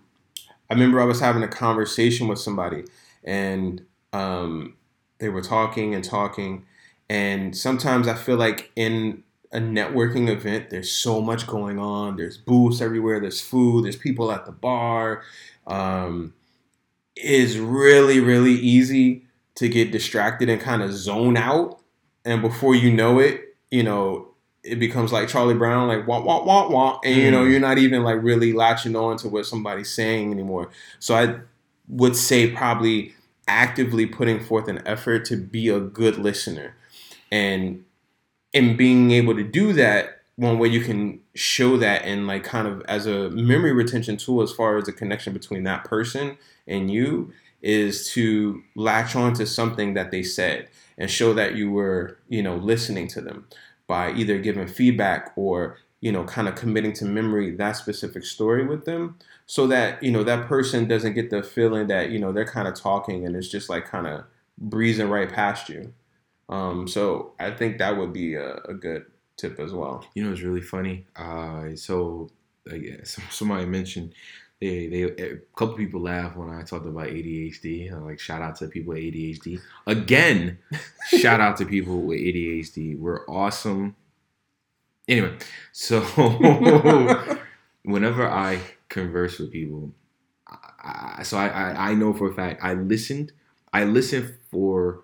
I 0.69 0.73
remember 0.73 1.01
I 1.01 1.05
was 1.05 1.19
having 1.19 1.43
a 1.43 1.47
conversation 1.47 2.27
with 2.27 2.39
somebody, 2.39 2.83
and 3.23 3.85
um, 4.13 4.75
they 5.19 5.29
were 5.29 5.41
talking 5.41 5.95
and 5.95 6.03
talking, 6.03 6.65
and 7.09 7.55
sometimes 7.55 8.07
I 8.07 8.15
feel 8.15 8.37
like 8.37 8.71
in 8.75 9.23
a 9.51 9.59
networking 9.59 10.29
event, 10.29 10.69
there's 10.69 10.91
so 10.91 11.21
much 11.21 11.47
going 11.47 11.79
on. 11.79 12.17
There's 12.17 12.37
booths 12.37 12.81
everywhere. 12.81 13.19
There's 13.19 13.39
food. 13.41 13.85
There's 13.85 13.95
people 13.95 14.31
at 14.31 14.45
the 14.45 14.51
bar. 14.51 15.23
Um, 15.65 16.33
it's 17.15 17.55
really, 17.55 18.19
really 18.19 18.53
easy 18.53 19.23
to 19.55 19.69
get 19.69 19.91
distracted 19.91 20.49
and 20.49 20.61
kind 20.61 20.81
of 20.81 20.91
zone 20.93 21.37
out. 21.37 21.79
And 22.25 22.41
before 22.41 22.75
you 22.75 22.91
know 22.93 23.19
it, 23.19 23.55
you 23.71 23.83
know, 23.83 24.27
it 24.63 24.79
becomes 24.79 25.13
like 25.13 25.29
Charlie 25.29 25.53
Brown, 25.55 25.87
like 25.87 26.05
wah 26.07 26.19
wah 26.21 26.43
wah 26.43 26.69
wah, 26.69 26.99
and 27.05 27.15
you 27.15 27.31
know, 27.31 27.45
Mm. 27.45 27.51
you're 27.51 27.59
not 27.61 27.77
even 27.77 28.03
like 28.03 28.21
really 28.21 28.51
latching 28.51 28.97
on 28.97 29.15
to 29.17 29.29
what 29.29 29.45
somebody's 29.45 29.89
saying 29.89 30.31
anymore. 30.33 30.69
So 30.99 31.15
I 31.15 31.39
would 31.87 32.17
say 32.17 32.51
probably 32.51 33.15
actively 33.47 34.05
putting 34.05 34.41
forth 34.41 34.67
an 34.67 34.81
effort 34.85 35.23
to 35.25 35.37
be 35.37 35.69
a 35.69 35.79
good 35.79 36.17
listener 36.17 36.75
and 37.31 37.83
in 38.53 38.77
being 38.77 39.11
able 39.11 39.35
to 39.35 39.43
do 39.43 39.73
that 39.73 40.21
one 40.37 40.59
way 40.59 40.67
you 40.67 40.81
can 40.81 41.19
show 41.33 41.77
that 41.77 42.03
and 42.03 42.27
like 42.27 42.43
kind 42.43 42.67
of 42.67 42.81
as 42.87 43.05
a 43.07 43.29
memory 43.31 43.73
retention 43.73 44.17
tool 44.17 44.41
as 44.41 44.51
far 44.51 44.77
as 44.77 44.85
the 44.85 44.91
connection 44.91 45.33
between 45.33 45.63
that 45.63 45.83
person 45.83 46.37
and 46.67 46.91
you 46.91 47.31
is 47.61 48.09
to 48.11 48.61
latch 48.75 49.15
on 49.15 49.33
to 49.33 49.45
something 49.45 49.95
that 49.95 50.11
they 50.11 50.21
said 50.21 50.67
and 50.97 51.09
show 51.09 51.33
that 51.33 51.55
you 51.55 51.71
were 51.71 52.17
you 52.29 52.41
know 52.41 52.55
listening 52.55 53.07
to 53.07 53.19
them 53.19 53.47
by 53.87 54.11
either 54.13 54.37
giving 54.37 54.67
feedback 54.67 55.31
or 55.35 55.77
you 56.01 56.11
know 56.11 56.23
kind 56.23 56.47
of 56.47 56.55
committing 56.55 56.93
to 56.93 57.05
memory 57.05 57.51
that 57.55 57.73
specific 57.73 58.23
story 58.23 58.65
with 58.65 58.85
them 58.85 59.17
so 59.47 59.65
that 59.65 60.01
you 60.03 60.11
know 60.11 60.23
that 60.23 60.47
person 60.47 60.87
doesn't 60.87 61.13
get 61.13 61.31
the 61.31 61.41
feeling 61.41 61.87
that 61.87 62.11
you 62.11 62.19
know 62.19 62.31
they're 62.31 62.45
kind 62.45 62.67
of 62.67 62.75
talking 62.75 63.25
and 63.25 63.35
it's 63.35 63.49
just 63.49 63.69
like 63.69 63.85
kind 63.85 64.05
of 64.05 64.23
breezing 64.59 65.09
right 65.09 65.31
past 65.31 65.67
you 65.67 65.93
um, 66.49 66.87
so 66.87 67.33
i 67.39 67.51
think 67.51 67.77
that 67.77 67.97
would 67.97 68.13
be 68.13 68.35
a, 68.35 68.55
a 68.65 68.73
good 68.73 69.05
tip 69.37 69.59
as 69.59 69.71
well 69.73 70.05
You 70.15 70.23
know, 70.23 70.31
it's 70.31 70.41
really 70.41 70.61
funny. 70.61 71.05
Uh, 71.15 71.75
so 71.75 72.29
somebody 73.29 73.65
mentioned 73.65 74.13
they 74.59 74.87
they 74.87 75.03
a 75.03 75.37
couple 75.55 75.75
people 75.75 76.01
laugh 76.01 76.35
when 76.35 76.49
I 76.49 76.63
talked 76.63 76.87
about 76.87 77.07
ADHD. 77.07 77.91
Uh, 77.91 77.99
Like 78.01 78.19
shout 78.19 78.41
out 78.41 78.55
to 78.57 78.67
people 78.67 78.93
with 78.93 79.03
ADHD 79.03 79.59
again. 79.85 80.57
shout 81.09 81.39
out 81.39 81.57
to 81.57 81.65
people 81.65 82.01
with 82.01 82.17
ADHD. 82.19 82.95
We're 82.97 83.25
awesome. 83.27 83.95
Anyway, 85.07 85.37
so 85.71 86.01
whenever 87.83 88.27
I 88.29 88.59
converse 88.89 89.39
with 89.39 89.51
people, 89.51 89.93
I, 90.47 91.15
I, 91.19 91.23
so 91.23 91.37
I, 91.37 91.47
I 91.47 91.89
I 91.91 91.93
know 91.95 92.13
for 92.13 92.31
a 92.31 92.33
fact 92.33 92.63
I 92.63 92.73
listened. 92.73 93.31
I 93.73 93.85
listened 93.85 94.35
for 94.51 95.03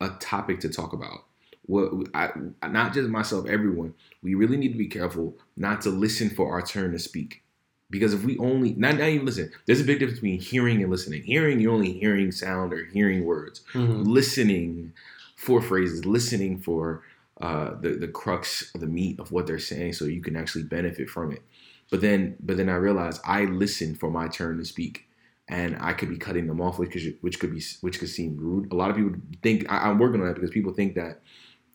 a 0.00 0.10
topic 0.20 0.60
to 0.60 0.68
talk 0.68 0.92
about. 0.92 1.24
What 1.66 2.08
I, 2.14 2.30
not 2.66 2.94
just 2.94 3.08
myself, 3.08 3.46
everyone. 3.46 3.94
We 4.22 4.34
really 4.34 4.56
need 4.56 4.72
to 4.72 4.78
be 4.78 4.86
careful 4.86 5.36
not 5.56 5.82
to 5.82 5.90
listen 5.90 6.30
for 6.30 6.50
our 6.50 6.62
turn 6.62 6.92
to 6.92 6.98
speak, 6.98 7.42
because 7.90 8.14
if 8.14 8.24
we 8.24 8.38
only 8.38 8.72
not 8.74 8.96
not 8.96 9.08
even 9.08 9.26
listen, 9.26 9.52
there's 9.66 9.80
a 9.80 9.84
big 9.84 9.98
difference 9.98 10.20
between 10.20 10.40
hearing 10.40 10.82
and 10.82 10.90
listening. 10.90 11.22
Hearing, 11.22 11.60
you're 11.60 11.74
only 11.74 11.92
hearing 11.92 12.32
sound 12.32 12.72
or 12.72 12.86
hearing 12.86 13.24
words. 13.24 13.62
Listening 13.74 14.92
for 15.36 15.60
phrases, 15.60 16.06
listening 16.06 16.58
for 16.58 17.02
uh, 17.40 17.74
the 17.80 17.90
the 17.90 18.08
crux 18.08 18.70
of 18.74 18.80
the 18.80 18.86
meat 18.86 19.20
of 19.20 19.30
what 19.30 19.46
they're 19.46 19.58
saying, 19.58 19.92
so 19.92 20.06
you 20.06 20.22
can 20.22 20.36
actually 20.36 20.64
benefit 20.64 21.10
from 21.10 21.32
it. 21.32 21.42
But 21.90 22.00
then, 22.02 22.36
but 22.40 22.56
then 22.56 22.68
I 22.68 22.74
realized 22.74 23.20
I 23.24 23.44
listen 23.44 23.94
for 23.94 24.10
my 24.10 24.28
turn 24.28 24.58
to 24.58 24.64
speak, 24.64 25.07
and 25.48 25.76
I 25.80 25.94
could 25.94 26.10
be 26.10 26.18
cutting 26.18 26.46
them 26.46 26.60
off, 26.60 26.78
which 26.78 26.90
could, 26.92 27.18
which 27.22 27.40
could 27.40 27.54
be 27.54 27.62
which 27.80 27.98
could 27.98 28.08
seem 28.08 28.36
rude. 28.36 28.72
A 28.72 28.76
lot 28.76 28.90
of 28.90 28.96
people 28.96 29.12
think 29.42 29.70
I, 29.70 29.88
I'm 29.88 29.98
working 29.98 30.20
on 30.20 30.26
that 30.26 30.34
because 30.34 30.50
people 30.50 30.72
think 30.72 30.94
that 30.94 31.20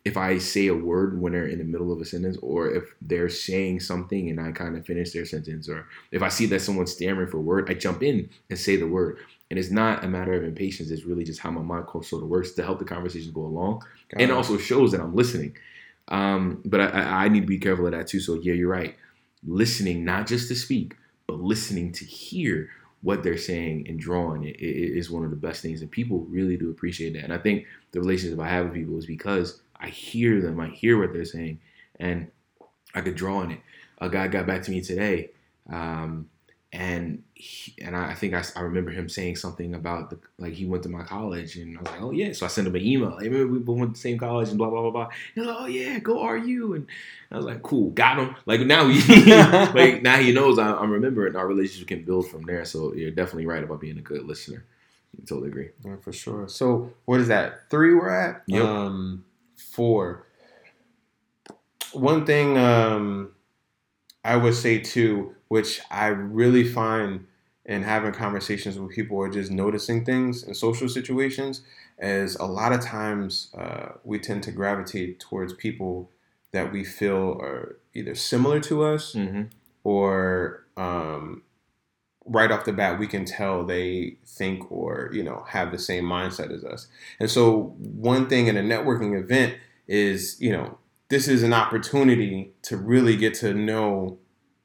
if 0.06 0.18
I 0.18 0.38
say 0.38 0.68
a 0.68 0.76
word 0.76 1.20
when 1.20 1.32
they're 1.32 1.48
in 1.48 1.60
the 1.60 1.64
middle 1.64 1.92
of 1.92 2.02
a 2.02 2.06
sentence, 2.06 2.38
or 2.42 2.70
if 2.70 2.94
they're 3.02 3.30
saying 3.30 3.80
something 3.80 4.30
and 4.30 4.40
I 4.40 4.52
kind 4.52 4.76
of 4.76 4.86
finish 4.86 5.14
their 5.14 5.26
sentence, 5.26 5.70
or 5.70 5.88
if 6.12 6.22
I 6.22 6.28
see 6.28 6.46
that 6.48 6.60
someone's 6.60 6.92
stammering 6.92 7.30
for 7.30 7.38
a 7.38 7.42
word, 7.42 7.70
I 7.70 7.74
jump 7.74 8.04
in 8.04 8.30
and 8.50 8.60
say 8.60 8.76
the 8.76 8.88
word. 8.88 9.18
And 9.50 9.58
it's 9.58 9.72
not 9.72 10.04
a 10.04 10.08
matter 10.08 10.34
of 10.34 10.44
impatience; 10.44 10.92
it's 10.92 11.06
really 11.06 11.24
just 11.24 11.40
how 11.40 11.52
my 11.52 11.62
mind 11.62 11.86
sort 12.04 12.24
of 12.24 12.30
works 12.30 12.52
to 12.52 12.64
help 12.64 12.80
the 12.80 12.86
conversation 12.86 13.32
go 13.32 13.42
along 13.42 13.84
Got 14.10 14.22
and 14.22 14.32
it. 14.32 14.34
also 14.34 14.58
shows 14.58 14.92
that 14.92 15.02
I'm 15.02 15.16
listening. 15.16 15.56
Um, 16.10 16.62
but 16.66 16.82
I, 16.82 17.26
I 17.26 17.30
need 17.30 17.42
to 17.42 17.48
be 17.48 17.60
careful 17.60 17.86
of 17.86 17.94
that 17.94 18.08
too. 18.08 18.20
So 18.20 18.36
yeah, 18.36 18.54
you're 18.54 18.70
right. 18.70 18.96
Listening 19.46 20.04
not 20.04 20.28
just 20.28 20.48
to 20.50 20.56
speak, 20.56 20.96
but 21.28 21.40
listening 21.40 21.92
to 21.94 22.06
hear 22.06 22.70
what 23.04 23.22
they're 23.22 23.38
saying 23.38 23.86
and 23.88 24.00
drawing 24.00 24.46
it, 24.46 24.56
it, 24.56 24.98
is 24.98 25.12
one 25.12 25.24
of 25.24 25.30
the 25.30 25.36
best 25.36 25.62
things, 25.62 25.82
and 25.82 25.92
people 25.92 26.22
really 26.30 26.58
do 26.58 26.72
appreciate 26.72 27.14
that. 27.14 27.24
And 27.26 27.34
I 27.34 27.38
think 27.38 27.66
the 27.92 28.00
relationship 28.00 28.40
I 28.40 28.48
have 28.48 28.66
with 28.66 28.74
people 28.74 28.98
is 28.98 29.06
because 29.06 29.62
I 29.76 29.90
hear 29.90 30.42
them, 30.42 30.60
I 30.60 30.70
hear 30.70 30.98
what 30.98 31.14
they're 31.14 31.26
saying, 31.26 31.60
and 32.00 32.32
I 32.96 33.02
could 33.02 33.16
draw 33.16 33.40
on 33.40 33.52
it. 33.52 33.60
A 34.00 34.10
guy 34.10 34.28
got 34.28 34.48
back 34.48 34.64
to 34.64 34.72
me 34.72 34.82
today, 34.82 35.32
um, 35.70 36.30
and 36.74 37.22
he, 37.36 37.76
and 37.84 37.96
I, 37.96 38.16
think 38.16 38.34
I, 38.34 38.44
I 38.56 38.62
remember 38.62 38.90
him 38.90 39.08
saying 39.08 39.36
something 39.36 39.76
about 39.76 40.10
the 40.10 40.18
like 40.40 40.54
he 40.54 40.66
went 40.66 40.82
to 40.84 40.90
my 40.90 41.04
college, 41.04 41.56
and 41.56 41.78
I 41.78 41.82
was 41.82 41.92
like, 41.92 42.02
oh 42.02 42.12
yeah. 42.12 42.34
So 42.34 42.48
I 42.48 42.50
sent 42.50 42.68
him 42.68 42.76
an 42.76 42.82
email. 42.82 43.16
Hey, 43.20 43.30
remember 43.30 43.54
we 43.54 43.60
both 43.60 43.78
went 43.78 43.92
to 43.92 43.94
the 43.94 44.02
same 44.02 44.18
college 44.18 44.50
and 44.50 44.58
blah 44.58 44.72
blah 44.72 44.82
blah 44.82 44.90
blah. 44.90 45.10
He's 45.36 45.46
like, 45.46 45.56
oh 45.60 45.68
yeah, 45.68 46.00
go 46.00 46.28
RU, 46.28 46.74
and 46.74 46.88
I 47.32 47.38
was 47.38 47.46
like, 47.46 47.62
cool, 47.62 47.92
got 47.92 48.18
him. 48.18 48.36
Like 48.48 48.62
now 48.62 48.88
he 48.88 49.00
like 49.36 50.02
now 50.02 50.18
he 50.18 50.34
knows 50.34 50.58
I, 50.58 50.74
I'm 50.74 50.90
remembering. 50.90 51.36
Our 51.36 51.48
relationship 51.48 51.88
can 51.88 52.04
build 52.06 52.28
from 52.28 52.42
there. 52.42 52.66
So 52.66 52.96
you're 52.96 53.12
definitely 53.12 53.46
right 53.46 53.64
about 53.64 53.80
being 53.80 54.00
a 54.00 54.02
good 54.02 54.24
listener. 54.24 54.66
I 55.16 55.26
totally 55.28 55.50
agree. 55.50 55.70
Yeah, 55.86 55.98
for 56.02 56.12
sure. 56.12 56.48
So 56.48 56.92
what 57.06 57.20
is 57.20 57.28
that? 57.28 57.70
Three 57.70 57.94
we're 57.94 58.10
at? 58.10 58.42
Yep. 58.48 58.66
Um 58.66 59.26
four. 59.56 60.26
One 61.92 62.26
thing 62.26 62.58
um 62.58 63.30
I 64.26 64.38
would 64.38 64.56
say 64.56 64.80
too, 64.80 65.36
which 65.54 65.82
I 65.92 66.08
really 66.08 66.64
find 66.64 67.28
in 67.66 67.84
having 67.84 68.12
conversations 68.12 68.76
with 68.80 68.90
people 68.92 69.18
or 69.18 69.30
just 69.30 69.52
noticing 69.52 70.04
things 70.04 70.44
in 70.44 70.54
social 70.56 70.90
situations 70.90 71.62
is 72.00 72.36
a 72.38 72.46
lot 72.60 72.74
of 72.74 72.82
times 72.82 73.54
uh, 73.58 73.90
we 74.04 74.18
tend 74.20 74.42
to 74.44 74.52
gravitate 74.52 75.20
towards 75.20 75.54
people 75.54 76.10
that 76.54 76.72
we 76.74 76.84
feel 76.84 77.24
are 77.48 77.78
either 77.94 78.16
similar 78.16 78.60
to 78.62 78.84
us 78.94 79.14
Mm-hmm. 79.14 79.44
or 79.84 80.66
um, 80.76 81.44
right 82.26 82.52
off 82.52 82.66
the 82.66 82.74
bat 82.74 82.98
we 82.98 83.08
can 83.16 83.24
tell 83.26 83.64
they 83.64 84.18
think 84.26 84.72
or 84.72 85.10
you 85.14 85.24
know 85.28 85.40
have 85.56 85.72
the 85.72 85.80
same 85.90 86.06
mindset 86.06 86.50
as 86.58 86.64
us 86.64 86.88
and 87.20 87.30
so 87.30 87.76
one 87.78 88.28
thing 88.32 88.48
in 88.48 88.58
a 88.58 88.64
networking 88.74 89.14
event 89.24 89.52
is 89.88 90.38
you 90.40 90.52
know 90.52 90.78
this 91.10 91.28
is 91.28 91.44
an 91.44 91.54
opportunity 91.54 92.54
to 92.64 92.76
really 92.76 93.16
get 93.16 93.34
to 93.36 93.54
know 93.54 94.18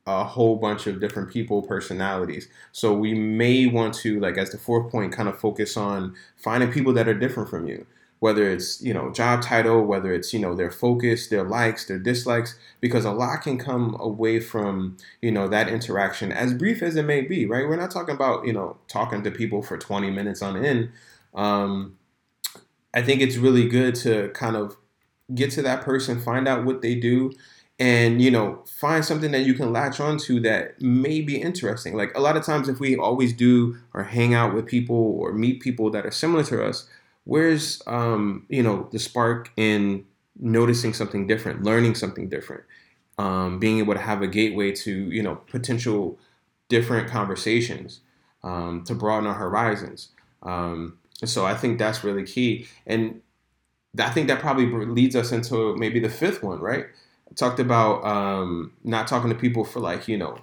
a 0.09 0.25
whole 0.25 0.57
bunch 0.57 0.87
of 0.87 1.01
different 1.01 1.31
people 1.31 1.63
personalities. 1.63 2.49
So 2.73 2.95
we 2.95 3.13
may 3.15 3.67
want 3.67 3.95
to 3.97 4.19
like 4.19 4.39
as 4.39 4.51
the 4.51 4.59
fourth 4.59 4.91
point 4.91 5.13
kind 5.13 5.29
of 5.29 5.39
focus 5.39 5.77
on 5.77 6.15
finding 6.37 6.73
people 6.73 6.95
that 6.95 7.09
are 7.09 7.15
different 7.15 7.51
from 7.51 7.69
you. 7.69 7.87
Whether 8.21 8.51
it's 8.51 8.83
you 8.83 8.93
know 8.95 9.13
job 9.13 9.43
title 9.43 9.85
whether 9.85 10.13
it's 10.13 10.33
you 10.33 10.41
know 10.41 10.55
their 10.57 10.73
focus 10.73 11.29
their 11.29 11.45
likes 11.45 11.85
their 11.85 12.01
dislikes 12.01 12.59
because 12.81 13.05
a 13.05 13.13
lot 13.13 13.43
can 13.43 13.59
come 13.59 13.97
away 14.01 14.41
from 14.41 14.97
you 15.23 15.31
know 15.31 15.47
that 15.47 15.69
interaction 15.69 16.33
as 16.33 16.53
brief 16.53 16.83
as 16.83 16.97
it 16.97 17.05
may 17.05 17.21
be 17.21 17.47
right? 17.47 17.69
We're 17.69 17.77
not 17.77 17.93
talking 17.93 18.15
about 18.15 18.47
you 18.47 18.53
know 18.53 18.77
talking 18.89 19.23
to 19.23 19.31
people 19.31 19.63
for 19.63 19.79
20 19.79 20.11
minutes 20.11 20.43
on 20.43 20.65
end. 20.65 20.91
Um, 21.35 21.99
i 22.95 23.03
think 23.03 23.21
it's 23.21 23.37
really 23.37 23.69
good 23.69 23.95
to 23.95 24.31
kind 24.31 24.57
of 24.57 24.77
get 25.35 25.51
to 25.51 25.63
that 25.63 25.83
person 25.83 26.19
find 26.19 26.49
out 26.49 26.65
what 26.65 26.81
they 26.81 26.95
do 26.95 27.31
and 27.79 28.21
you 28.21 28.31
know 28.31 28.63
find 28.67 29.05
something 29.05 29.31
that 29.33 29.43
you 29.43 29.55
can 29.55 29.73
latch 29.73 30.01
onto 30.01 30.41
that 30.41 30.81
may 30.81 31.21
be 31.21 31.41
interesting. 31.41 31.97
Like 31.97 32.17
a 32.17 32.21
lot 32.21 32.37
of 32.37 32.45
times 32.45 32.69
if 32.69 32.81
we 32.81 32.97
always 32.97 33.33
do 33.33 33.77
or 33.95 34.05
hang 34.05 34.35
out 34.35 34.55
with 34.55 34.67
people 34.67 34.97
or 34.97 35.33
meet 35.33 35.61
people 35.61 35.91
that 35.91 36.07
are 36.07 36.11
similar 36.11 36.45
to 36.45 36.65
us 36.65 36.89
where's 37.25 37.83
um, 37.87 38.47
you 38.49 38.63
know 38.63 38.89
the 38.91 38.99
spark 38.99 39.51
in 39.57 40.05
noticing 40.41 40.95
something 40.95 41.27
different 41.27 41.63
learning 41.63 41.95
something 41.95 42.29
different 42.29 42.63
um, 43.19 43.59
being 43.59 43.79
able 43.79 43.93
to 43.93 44.01
have 44.01 44.23
a 44.23 44.27
gateway 44.27 44.73
to 44.73 44.93
you 45.11 45.23
know 45.23 45.35
potential 45.35 46.19
different 46.69 47.09
conversations 47.09 48.01
um, 48.43 48.83
to 48.85 48.95
broaden 48.95 49.27
our 49.27 49.35
horizons. 49.35 50.09
Um, 50.43 50.99
so 51.25 51.45
i 51.45 51.55
think 51.55 51.79
that's 51.79 52.05
really 52.05 52.25
key. 52.25 52.67
And 52.87 53.21
I 53.99 54.11
think 54.11 54.29
that 54.29 54.39
probably 54.39 54.67
leads 54.67 55.17
us 55.17 55.33
into 55.33 55.75
maybe 55.77 55.99
the 55.99 56.09
fifth 56.09 56.43
one, 56.43 56.61
right? 56.61 56.87
I 57.31 57.35
talked 57.35 57.61
about 57.61 58.05
um, 58.05 58.73
not 58.85 59.07
talking 59.07 59.31
to 59.31 59.37
people 59.37 59.65
for 59.65 59.81
like, 59.81 60.09
you 60.09 60.17
know, 60.17 60.39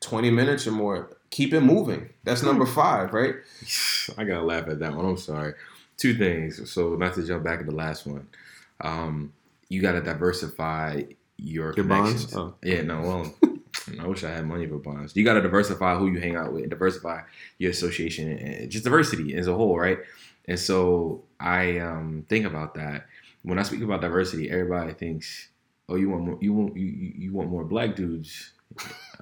20 0.00 0.30
minutes 0.30 0.66
or 0.66 0.72
more. 0.72 1.10
Keep 1.30 1.52
it 1.54 1.60
moving. 1.60 2.08
That's 2.24 2.42
number 2.42 2.64
Hmm. 2.64 2.74
five, 2.74 3.12
right? 3.12 3.34
I 4.18 4.24
gotta 4.24 4.42
laugh 4.44 4.68
at 4.68 4.78
that 4.80 4.94
one. 4.94 5.04
I'm 5.04 5.16
sorry. 5.16 5.54
Two 5.96 6.14
things. 6.14 6.70
So 6.70 6.94
not 6.94 7.14
to 7.14 7.26
jump 7.26 7.44
back 7.44 7.58
to 7.60 7.64
the 7.64 7.72
last 7.74 8.06
one. 8.06 8.26
Um, 8.80 9.32
you 9.68 9.82
gotta 9.82 10.00
diversify 10.00 11.02
your, 11.36 11.74
Your 11.76 11.84
bonds? 11.84 12.26
connections. 12.26 12.36
Oh. 12.36 12.54
Yeah, 12.62 12.82
no, 12.82 13.00
well, 13.02 13.34
I 14.00 14.06
wish 14.06 14.24
I 14.24 14.30
had 14.30 14.46
money 14.46 14.66
for 14.66 14.78
bonds. 14.78 15.14
You 15.16 15.24
gotta 15.24 15.40
diversify 15.42 15.96
who 15.96 16.08
you 16.10 16.18
hang 16.20 16.36
out 16.36 16.52
with, 16.52 16.68
diversify 16.70 17.22
your 17.58 17.70
association, 17.70 18.30
and 18.38 18.70
just 18.70 18.84
diversity 18.84 19.34
as 19.34 19.46
a 19.46 19.54
whole, 19.54 19.78
right? 19.78 19.98
And 20.46 20.58
so 20.58 21.22
I 21.38 21.78
um, 21.78 22.24
think 22.28 22.46
about 22.46 22.74
that 22.76 23.06
when 23.42 23.58
I 23.58 23.62
speak 23.62 23.82
about 23.82 24.00
diversity. 24.00 24.50
Everybody 24.50 24.94
thinks, 24.94 25.48
"Oh, 25.88 25.96
you 25.96 26.10
want 26.10 26.24
more? 26.24 26.38
You 26.40 26.52
want 26.52 26.76
you, 26.76 26.86
you 26.86 27.32
want 27.32 27.50
more 27.50 27.64
black 27.64 27.96
dudes 27.96 28.52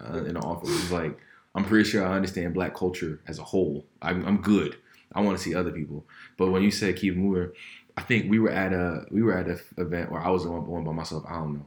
uh, 0.02 0.24
in 0.24 0.34
the 0.34 0.40
office?" 0.40 0.70
It's 0.70 0.90
like 0.90 1.18
I'm 1.54 1.64
pretty 1.64 1.88
sure 1.88 2.06
I 2.06 2.14
understand 2.14 2.54
black 2.54 2.74
culture 2.74 3.20
as 3.26 3.38
a 3.38 3.42
whole. 3.42 3.86
I'm, 4.02 4.24
I'm 4.26 4.42
good. 4.42 4.76
I 5.14 5.22
want 5.22 5.38
to 5.38 5.42
see 5.42 5.54
other 5.54 5.70
people. 5.70 6.04
But 6.36 6.50
when 6.50 6.62
you 6.62 6.70
said 6.70 6.96
keep 6.96 7.16
moving, 7.16 7.50
I 7.96 8.02
think 8.02 8.30
we 8.30 8.38
were 8.38 8.50
at 8.50 8.72
a 8.74 9.06
we 9.10 9.22
were 9.22 9.36
at 9.36 9.46
an 9.46 9.58
event 9.78 10.12
where 10.12 10.20
I 10.20 10.28
was 10.28 10.44
on 10.44 10.66
one 10.66 10.84
by 10.84 10.92
myself. 10.92 11.24
I 11.28 11.36
don't 11.36 11.54
know, 11.54 11.66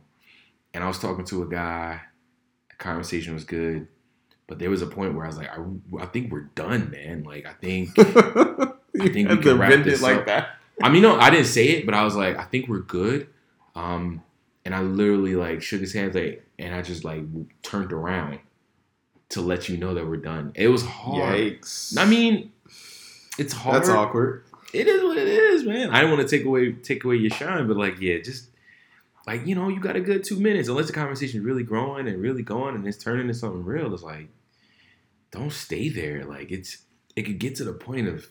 and 0.73 0.83
I 0.83 0.87
was 0.87 0.99
talking 0.99 1.25
to 1.25 1.43
a 1.43 1.47
guy. 1.47 2.01
The 2.69 2.75
conversation 2.75 3.33
was 3.33 3.43
good, 3.45 3.87
but 4.47 4.59
there 4.59 4.69
was 4.69 4.83
a 4.83 4.87
point 4.87 5.15
where 5.15 5.25
I 5.25 5.27
was 5.27 5.37
like, 5.37 5.49
I, 5.49 5.63
I 5.99 6.05
think 6.05 6.31
we're 6.31 6.49
done, 6.55 6.91
man. 6.91 7.23
Like 7.23 7.47
I 7.47 7.53
think. 7.53 7.89
I 8.99 9.07
think 9.07 9.29
we 9.29 9.37
can 9.37 9.57
wrap 9.57 9.83
this 9.83 10.01
like 10.01 10.17
up. 10.17 10.25
that. 10.25 10.49
I 10.81 10.89
mean, 10.89 11.03
no, 11.03 11.15
I 11.17 11.29
didn't 11.29 11.45
say 11.45 11.67
it, 11.69 11.85
but 11.85 11.93
I 11.93 12.03
was 12.03 12.15
like, 12.15 12.37
I 12.37 12.43
think 12.43 12.67
we're 12.67 12.79
good. 12.79 13.27
Um, 13.75 14.23
and 14.69 14.75
I 14.75 14.81
literally 14.81 15.35
like 15.35 15.63
shook 15.63 15.81
his 15.81 15.93
hands, 15.93 16.13
like, 16.13 16.45
and 16.59 16.75
I 16.75 16.83
just 16.83 17.03
like 17.03 17.23
turned 17.63 17.91
around 17.91 18.37
to 19.29 19.41
let 19.41 19.67
you 19.67 19.77
know 19.77 19.95
that 19.95 20.07
we're 20.07 20.17
done. 20.17 20.51
It 20.53 20.67
was 20.67 20.85
hard. 20.85 21.39
Yikes. 21.39 21.97
I 21.97 22.05
mean, 22.05 22.51
it's 23.39 23.51
hard. 23.51 23.77
that's 23.77 23.89
awkward. 23.89 24.43
It 24.71 24.85
is 24.85 25.01
what 25.01 25.17
it 25.17 25.27
is, 25.27 25.63
man. 25.63 25.89
I 25.89 26.01
don't 26.01 26.11
want 26.11 26.29
to 26.29 26.37
take 26.37 26.45
away 26.45 26.73
take 26.73 27.03
away 27.03 27.15
your 27.15 27.31
shine, 27.31 27.67
but 27.67 27.77
like, 27.77 27.99
yeah, 27.99 28.19
just 28.19 28.49
like 29.25 29.47
you 29.47 29.55
know, 29.55 29.69
you 29.69 29.79
got 29.79 29.95
a 29.95 30.01
good 30.01 30.23
two 30.23 30.39
minutes. 30.39 30.69
Unless 30.69 30.85
the 30.85 30.93
conversation 30.93 31.43
really 31.43 31.63
growing 31.63 32.07
and 32.07 32.21
really 32.21 32.43
going 32.43 32.75
and 32.75 32.85
it's 32.85 33.03
turning 33.03 33.21
into 33.21 33.33
something 33.33 33.65
real, 33.65 33.91
it's 33.91 34.03
like, 34.03 34.27
don't 35.31 35.51
stay 35.51 35.89
there. 35.89 36.25
Like 36.25 36.51
it's 36.51 36.83
it 37.15 37.23
could 37.23 37.39
get 37.39 37.55
to 37.55 37.63
the 37.63 37.73
point 37.73 38.07
of 38.07 38.29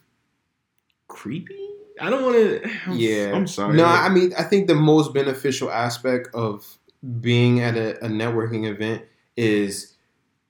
creepy. 1.08 1.67
I 2.00 2.10
don't 2.10 2.22
want 2.22 2.36
to. 2.36 2.70
Yeah. 2.92 3.32
I'm 3.34 3.46
sorry. 3.46 3.76
No, 3.76 3.84
I 3.84 4.08
mean, 4.08 4.32
I 4.38 4.42
think 4.42 4.66
the 4.66 4.74
most 4.74 5.14
beneficial 5.14 5.70
aspect 5.70 6.28
of 6.34 6.78
being 7.20 7.60
at 7.60 7.76
a, 7.76 8.04
a 8.04 8.08
networking 8.08 8.66
event 8.66 9.02
is 9.36 9.94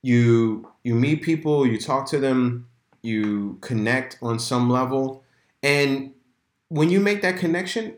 you 0.03 0.69
you 0.85 0.95
meet 0.95 1.23
people, 1.23 1.67
you 1.67 1.79
talk 1.79 2.09
to 2.11 2.19
them, 2.19 2.69
you 3.03 3.59
connect 3.61 4.19
on 4.23 4.39
some 4.39 4.71
level, 4.71 5.23
and 5.63 6.13
when 6.69 6.91
you 6.91 7.01
make 7.01 7.23
that 7.23 7.39
connection, 7.39 7.95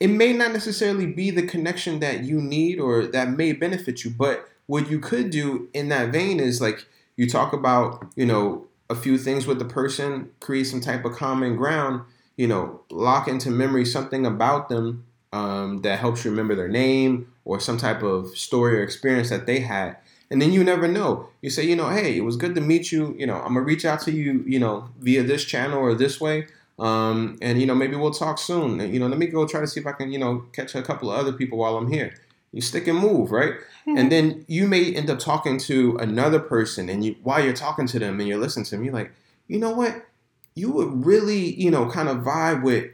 it 0.00 0.08
may 0.08 0.32
not 0.32 0.52
necessarily 0.52 1.06
be 1.06 1.30
the 1.30 1.46
connection 1.46 2.00
that 2.00 2.24
you 2.24 2.40
need 2.40 2.78
or 2.78 3.06
that 3.06 3.30
may 3.30 3.52
benefit 3.52 4.04
you, 4.04 4.10
but 4.10 4.48
what 4.66 4.90
you 4.90 4.98
could 4.98 5.30
do 5.30 5.68
in 5.74 5.88
that 5.88 6.10
vein 6.10 6.40
is 6.40 6.60
like 6.60 6.86
you 7.16 7.28
talk 7.28 7.52
about, 7.52 8.06
you 8.16 8.26
know, 8.26 8.66
a 8.90 8.94
few 8.94 9.16
things 9.16 9.46
with 9.46 9.58
the 9.58 9.64
person, 9.64 10.30
create 10.40 10.64
some 10.64 10.80
type 10.80 11.04
of 11.04 11.12
common 11.12 11.56
ground, 11.56 12.02
you 12.36 12.46
know, 12.46 12.80
lock 12.90 13.28
into 13.28 13.50
memory 13.50 13.84
something 13.84 14.26
about 14.26 14.68
them 14.68 15.04
um, 15.32 15.82
that 15.82 15.98
helps 15.98 16.24
you 16.24 16.30
remember 16.30 16.54
their 16.54 16.68
name 16.68 17.32
or 17.44 17.60
some 17.60 17.78
type 17.78 18.02
of 18.02 18.36
story 18.36 18.78
or 18.78 18.82
experience 18.82 19.30
that 19.30 19.46
they 19.46 19.60
had. 19.60 19.96
And 20.30 20.40
then 20.40 20.52
you 20.52 20.64
never 20.64 20.88
know. 20.88 21.28
You 21.42 21.50
say, 21.50 21.64
you 21.64 21.76
know, 21.76 21.90
hey, 21.90 22.16
it 22.16 22.22
was 22.22 22.36
good 22.36 22.54
to 22.54 22.60
meet 22.60 22.90
you. 22.90 23.14
You 23.18 23.26
know, 23.26 23.36
I'm 23.36 23.54
gonna 23.54 23.60
reach 23.60 23.84
out 23.84 24.00
to 24.02 24.12
you, 24.12 24.42
you 24.46 24.58
know, 24.58 24.88
via 24.98 25.22
this 25.22 25.44
channel 25.44 25.78
or 25.78 25.94
this 25.94 26.20
way. 26.20 26.46
Um, 26.78 27.38
and 27.42 27.60
you 27.60 27.66
know, 27.66 27.74
maybe 27.74 27.96
we'll 27.96 28.12
talk 28.12 28.38
soon. 28.38 28.80
And, 28.80 28.92
you 28.94 28.98
know, 28.98 29.08
let 29.08 29.18
me 29.18 29.26
go 29.26 29.46
try 29.46 29.60
to 29.60 29.66
see 29.66 29.80
if 29.80 29.86
I 29.86 29.92
can, 29.92 30.10
you 30.10 30.18
know, 30.18 30.46
catch 30.52 30.74
a 30.74 30.82
couple 30.82 31.10
of 31.10 31.18
other 31.18 31.32
people 31.32 31.58
while 31.58 31.76
I'm 31.76 31.92
here. 31.92 32.14
You 32.52 32.60
stick 32.60 32.86
and 32.86 32.98
move, 32.98 33.30
right? 33.30 33.54
And 33.86 34.12
then 34.12 34.44
you 34.46 34.66
may 34.68 34.94
end 34.94 35.10
up 35.10 35.18
talking 35.18 35.58
to 35.60 35.96
another 35.96 36.38
person, 36.38 36.88
and 36.88 37.04
you 37.04 37.16
while 37.22 37.42
you're 37.42 37.52
talking 37.52 37.86
to 37.88 37.98
them 37.98 38.20
and 38.20 38.28
you're 38.28 38.38
listening 38.38 38.64
to 38.66 38.70
them, 38.72 38.84
you're 38.84 38.94
like, 38.94 39.12
you 39.48 39.58
know 39.58 39.70
what? 39.70 40.06
You 40.54 40.70
would 40.72 41.06
really, 41.06 41.54
you 41.54 41.70
know, 41.70 41.88
kind 41.88 42.08
of 42.08 42.18
vibe 42.18 42.62
with 42.62 42.90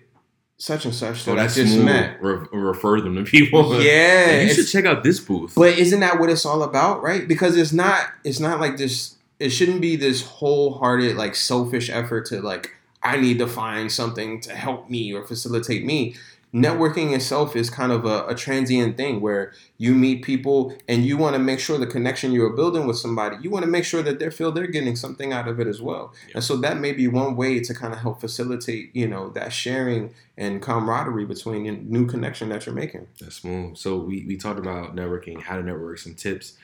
such 0.58 0.84
and 0.84 0.94
such 0.94 1.24
that 1.24 1.32
oh, 1.32 1.34
I 1.34 1.42
that's 1.42 1.54
just 1.54 1.78
met. 1.78 2.22
Re- 2.22 2.46
refer 2.52 3.00
them 3.00 3.14
to 3.16 3.24
people. 3.24 3.80
Yeah, 3.82 4.26
Like, 4.28 4.48
you 4.48 4.54
should 4.54 4.68
check 4.68 4.84
out 4.84 5.02
this 5.04 5.20
booth. 5.20 5.54
but 5.54 5.78
isn't 5.78 6.00
that 6.00 6.18
what 6.18 6.30
it's 6.30 6.44
all 6.44 6.62
about, 6.62 7.02
right? 7.02 7.26
Because 7.26 7.56
it's 7.56 7.72
not 7.72 8.06
it's 8.24 8.40
not 8.40 8.60
like 8.60 8.76
this 8.76 9.16
it 9.38 9.50
shouldn't 9.50 9.80
be 9.80 9.94
this 9.96 10.22
wholehearted 10.22 11.16
like 11.16 11.34
selfish 11.36 11.88
effort 11.90 12.26
to 12.26 12.40
like 12.42 12.74
I 13.02 13.16
need 13.16 13.38
to 13.38 13.46
find 13.46 13.90
something 13.92 14.40
to 14.42 14.54
help 14.54 14.90
me 14.90 15.12
or 15.14 15.24
facilitate 15.24 15.84
me. 15.84 16.16
Networking 16.54 17.14
itself 17.14 17.54
is 17.54 17.68
kind 17.68 17.92
of 17.92 18.06
a, 18.06 18.26
a 18.26 18.34
transient 18.34 18.96
thing 18.96 19.20
where 19.20 19.52
you 19.76 19.94
meet 19.94 20.22
people 20.22 20.74
and 20.88 21.04
you 21.04 21.18
want 21.18 21.34
to 21.34 21.38
make 21.38 21.60
sure 21.60 21.76
the 21.76 21.86
connection 21.86 22.32
you're 22.32 22.56
building 22.56 22.86
with 22.86 22.96
somebody, 22.96 23.36
you 23.42 23.50
want 23.50 23.66
to 23.66 23.70
make 23.70 23.84
sure 23.84 24.02
that 24.02 24.18
they 24.18 24.30
feel 24.30 24.50
they're 24.50 24.66
getting 24.66 24.96
something 24.96 25.30
out 25.30 25.46
of 25.46 25.60
it 25.60 25.66
as 25.66 25.82
well. 25.82 26.14
And 26.34 26.42
so 26.42 26.56
that 26.56 26.78
may 26.78 26.92
be 26.92 27.06
one 27.06 27.36
way 27.36 27.60
to 27.60 27.74
kind 27.74 27.92
of 27.92 28.00
help 28.00 28.20
facilitate, 28.20 28.96
you 28.96 29.06
know, 29.06 29.28
that 29.30 29.52
sharing 29.52 30.14
and 30.38 30.62
camaraderie 30.62 31.26
between 31.26 31.90
new 31.90 32.06
connection 32.06 32.48
that 32.48 32.64
you're 32.64 32.74
making. 32.74 33.08
That's 33.20 33.36
smooth. 33.36 33.76
So 33.76 33.98
we, 33.98 34.24
we 34.26 34.38
talked 34.38 34.58
about 34.58 34.96
networking, 34.96 35.42
how 35.42 35.56
to 35.56 35.62
network, 35.62 35.98
some 35.98 36.14
tips, 36.14 36.54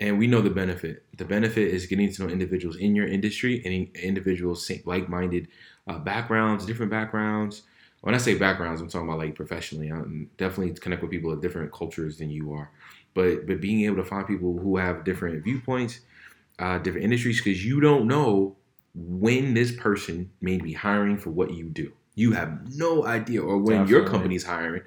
and 0.00 0.16
we 0.16 0.28
know 0.28 0.40
the 0.40 0.50
benefit. 0.50 1.02
The 1.16 1.24
benefit 1.24 1.74
is 1.74 1.86
getting 1.86 2.12
to 2.12 2.22
know 2.22 2.28
individuals 2.28 2.76
in 2.76 2.94
your 2.94 3.08
industry 3.08 3.62
and 3.64 3.96
individuals 3.96 4.70
like-minded 4.84 5.48
uh, 5.88 5.98
backgrounds, 5.98 6.64
different 6.64 6.92
backgrounds. 6.92 7.62
When 8.00 8.14
I 8.14 8.18
say 8.18 8.34
backgrounds, 8.36 8.80
I'm 8.80 8.88
talking 8.88 9.08
about 9.08 9.18
like 9.18 9.34
professionally. 9.34 9.88
I'm 9.88 10.30
definitely 10.36 10.74
connect 10.74 11.02
with 11.02 11.10
people 11.10 11.32
of 11.32 11.40
different 11.40 11.72
cultures 11.72 12.18
than 12.18 12.30
you 12.30 12.52
are, 12.52 12.70
but 13.14 13.46
but 13.46 13.60
being 13.60 13.82
able 13.84 13.96
to 13.96 14.04
find 14.04 14.26
people 14.26 14.58
who 14.58 14.76
have 14.76 15.04
different 15.04 15.42
viewpoints, 15.42 16.00
uh, 16.58 16.78
different 16.78 17.04
industries, 17.04 17.42
because 17.42 17.64
you 17.64 17.80
don't 17.80 18.06
know 18.06 18.56
when 18.94 19.54
this 19.54 19.72
person 19.72 20.30
may 20.40 20.58
be 20.58 20.72
hiring 20.72 21.18
for 21.18 21.30
what 21.30 21.52
you 21.52 21.64
do. 21.64 21.92
You 22.14 22.32
have 22.32 22.76
no 22.76 23.04
idea, 23.04 23.42
or 23.42 23.58
when 23.58 23.86
your 23.86 24.00
Definitely. 24.00 24.10
company's 24.10 24.44
hiring, 24.44 24.82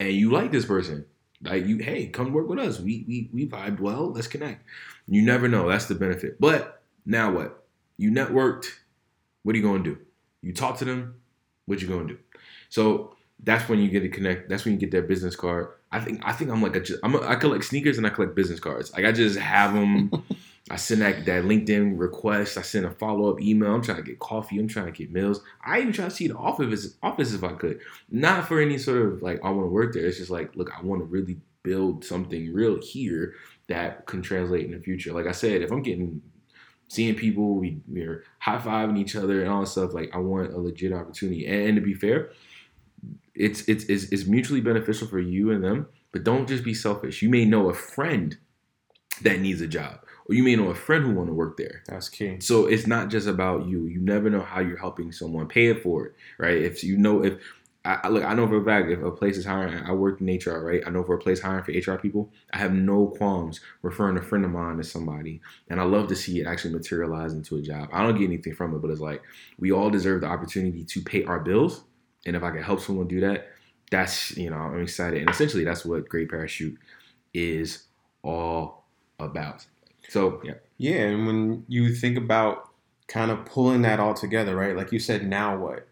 and 0.00 0.12
you 0.12 0.30
like 0.30 0.52
this 0.52 0.64
person, 0.64 1.06
like 1.42 1.66
you, 1.66 1.78
hey, 1.78 2.06
come 2.06 2.32
work 2.32 2.48
with 2.48 2.58
us. 2.58 2.80
We 2.80 3.04
we 3.06 3.30
we 3.32 3.46
vibed 3.46 3.80
well. 3.80 4.12
Let's 4.12 4.26
connect. 4.26 4.64
You 5.06 5.22
never 5.22 5.48
know. 5.48 5.68
That's 5.68 5.86
the 5.86 5.94
benefit. 5.94 6.40
But 6.40 6.82
now 7.06 7.32
what? 7.32 7.64
You 7.96 8.10
networked. 8.10 8.66
What 9.42 9.54
are 9.54 9.58
you 9.58 9.64
going 9.64 9.84
to 9.84 9.90
do? 9.94 9.98
You 10.42 10.52
talk 10.52 10.78
to 10.78 10.84
them. 10.84 11.20
What 11.66 11.80
you 11.82 11.88
going 11.88 12.08
to 12.08 12.14
do? 12.14 12.20
So 12.68 13.14
that's 13.42 13.68
when 13.68 13.78
you 13.78 13.88
get 13.88 14.00
to 14.00 14.08
connect. 14.08 14.48
That's 14.48 14.64
when 14.64 14.74
you 14.74 14.80
get 14.80 14.90
that 14.92 15.08
business 15.08 15.36
card. 15.36 15.68
I 15.90 16.00
think 16.00 16.20
I 16.24 16.32
think 16.32 16.50
I'm 16.50 16.62
like 16.62 16.76
a, 16.76 16.84
I'm 17.02 17.14
a 17.14 17.20
I 17.22 17.36
collect 17.36 17.64
sneakers 17.64 17.98
and 17.98 18.06
I 18.06 18.10
collect 18.10 18.34
business 18.34 18.60
cards. 18.60 18.92
Like 18.92 19.04
I 19.04 19.12
just 19.12 19.38
have 19.38 19.74
them. 19.74 20.10
I 20.70 20.76
send 20.76 21.00
that, 21.00 21.24
that 21.24 21.44
LinkedIn 21.44 21.98
request. 21.98 22.58
I 22.58 22.62
send 22.62 22.84
a 22.84 22.90
follow 22.90 23.30
up 23.32 23.40
email. 23.40 23.74
I'm 23.74 23.80
trying 23.80 23.96
to 23.96 24.02
get 24.02 24.18
coffee. 24.18 24.58
I'm 24.58 24.68
trying 24.68 24.84
to 24.84 24.92
get 24.92 25.10
meals. 25.10 25.40
I 25.64 25.80
even 25.80 25.94
try 25.94 26.04
to 26.04 26.10
see 26.10 26.28
the 26.28 26.36
office 26.36 26.94
office 27.02 27.32
if 27.32 27.42
I 27.42 27.54
could. 27.54 27.80
Not 28.10 28.46
for 28.46 28.60
any 28.60 28.76
sort 28.76 29.00
of 29.00 29.22
like 29.22 29.40
I 29.42 29.50
want 29.50 29.66
to 29.66 29.70
work 29.70 29.94
there. 29.94 30.04
It's 30.04 30.18
just 30.18 30.30
like 30.30 30.54
look, 30.56 30.70
I 30.76 30.82
want 30.82 31.00
to 31.00 31.06
really 31.06 31.38
build 31.62 32.04
something 32.04 32.52
real 32.52 32.78
here 32.82 33.34
that 33.68 34.06
can 34.06 34.20
translate 34.20 34.64
in 34.64 34.72
the 34.72 34.80
future. 34.80 35.12
Like 35.12 35.26
I 35.26 35.32
said, 35.32 35.62
if 35.62 35.70
I'm 35.70 35.82
getting 35.82 36.22
seeing 36.88 37.14
people, 37.14 37.54
we, 37.54 37.80
we're 37.86 38.24
high 38.38 38.58
fiving 38.58 38.98
each 38.98 39.14
other 39.14 39.42
and 39.42 39.50
all 39.50 39.60
that 39.60 39.66
stuff. 39.66 39.92
Like 39.92 40.10
I 40.14 40.18
want 40.18 40.52
a 40.52 40.58
legit 40.58 40.92
opportunity. 40.92 41.46
And, 41.46 41.68
and 41.68 41.76
to 41.76 41.82
be 41.82 41.94
fair, 41.94 42.30
it's, 43.38 43.68
it's 43.68 43.84
it's 43.84 44.04
it's 44.04 44.26
mutually 44.26 44.60
beneficial 44.60 45.06
for 45.08 45.20
you 45.20 45.50
and 45.50 45.62
them. 45.64 45.88
But 46.12 46.24
don't 46.24 46.48
just 46.48 46.64
be 46.64 46.74
selfish. 46.74 47.22
You 47.22 47.28
may 47.28 47.44
know 47.44 47.68
a 47.68 47.74
friend 47.74 48.36
that 49.22 49.40
needs 49.40 49.60
a 49.60 49.66
job, 49.66 50.00
or 50.28 50.34
you 50.34 50.42
may 50.42 50.56
know 50.56 50.68
a 50.68 50.74
friend 50.74 51.04
who 51.04 51.14
want 51.14 51.28
to 51.28 51.34
work 51.34 51.56
there. 51.56 51.82
That's 51.86 52.08
key. 52.08 52.40
So 52.40 52.66
it's 52.66 52.86
not 52.86 53.10
just 53.10 53.26
about 53.26 53.66
you. 53.66 53.86
You 53.86 54.00
never 54.00 54.30
know 54.30 54.42
how 54.42 54.60
you're 54.60 54.78
helping 54.78 55.12
someone. 55.12 55.48
Pay 55.48 55.66
it 55.68 55.82
forward, 55.82 56.14
right? 56.38 56.56
If 56.58 56.84
you 56.84 56.96
know 56.96 57.24
if 57.24 57.34
I 57.84 57.98
I- 58.04 58.08
look, 58.08 58.24
I 58.24 58.34
know 58.34 58.46
for 58.46 58.60
a 58.60 58.64
fact 58.64 58.90
if 58.90 59.02
a 59.02 59.10
place 59.10 59.36
is 59.36 59.44
hiring, 59.44 59.74
I 59.74 59.92
work 59.92 60.20
in 60.20 60.28
HR, 60.28 60.64
right? 60.64 60.82
I 60.86 60.90
know 60.90 61.02
for 61.04 61.14
a 61.14 61.18
place 61.18 61.40
hiring 61.40 61.64
for 61.64 61.72
HR 61.72 61.98
people, 61.98 62.32
I 62.52 62.58
have 62.58 62.72
no 62.72 63.06
qualms 63.06 63.60
referring 63.82 64.16
a 64.18 64.22
friend 64.22 64.44
of 64.44 64.50
mine 64.50 64.76
to 64.78 64.84
somebody, 64.84 65.40
and 65.68 65.80
I 65.80 65.84
love 65.84 66.08
to 66.08 66.16
see 66.16 66.40
it 66.40 66.46
actually 66.46 66.74
materialize 66.74 67.32
into 67.32 67.56
a 67.56 67.62
job. 67.62 67.88
I 67.92 68.02
don't 68.04 68.16
get 68.18 68.24
anything 68.26 68.54
from 68.54 68.74
it, 68.74 68.82
but 68.82 68.90
it's 68.90 69.00
like 69.00 69.22
we 69.58 69.72
all 69.72 69.90
deserve 69.90 70.20
the 70.22 70.26
opportunity 70.28 70.84
to 70.84 71.00
pay 71.02 71.24
our 71.24 71.40
bills, 71.40 71.84
and 72.26 72.36
if 72.36 72.42
I 72.42 72.50
can 72.50 72.62
help 72.62 72.80
someone 72.80 73.08
do 73.08 73.20
that, 73.20 73.48
that's 73.90 74.36
you 74.36 74.50
know 74.50 74.56
I'm 74.56 74.82
excited, 74.82 75.20
and 75.20 75.30
essentially 75.30 75.64
that's 75.64 75.84
what 75.84 76.08
Gray 76.08 76.26
Parachute 76.26 76.78
is 77.34 77.84
all 78.22 78.84
about. 79.18 79.66
So 80.08 80.40
yeah, 80.44 80.54
Yeah, 80.78 81.02
and 81.02 81.26
when 81.26 81.64
you 81.68 81.94
think 81.94 82.16
about 82.16 82.68
kind 83.08 83.30
of 83.30 83.44
pulling 83.46 83.82
that 83.82 84.00
all 84.00 84.14
together, 84.14 84.54
right? 84.54 84.76
Like 84.76 84.92
you 84.92 84.98
said, 84.98 85.26
now 85.26 85.56
what? 85.56 85.88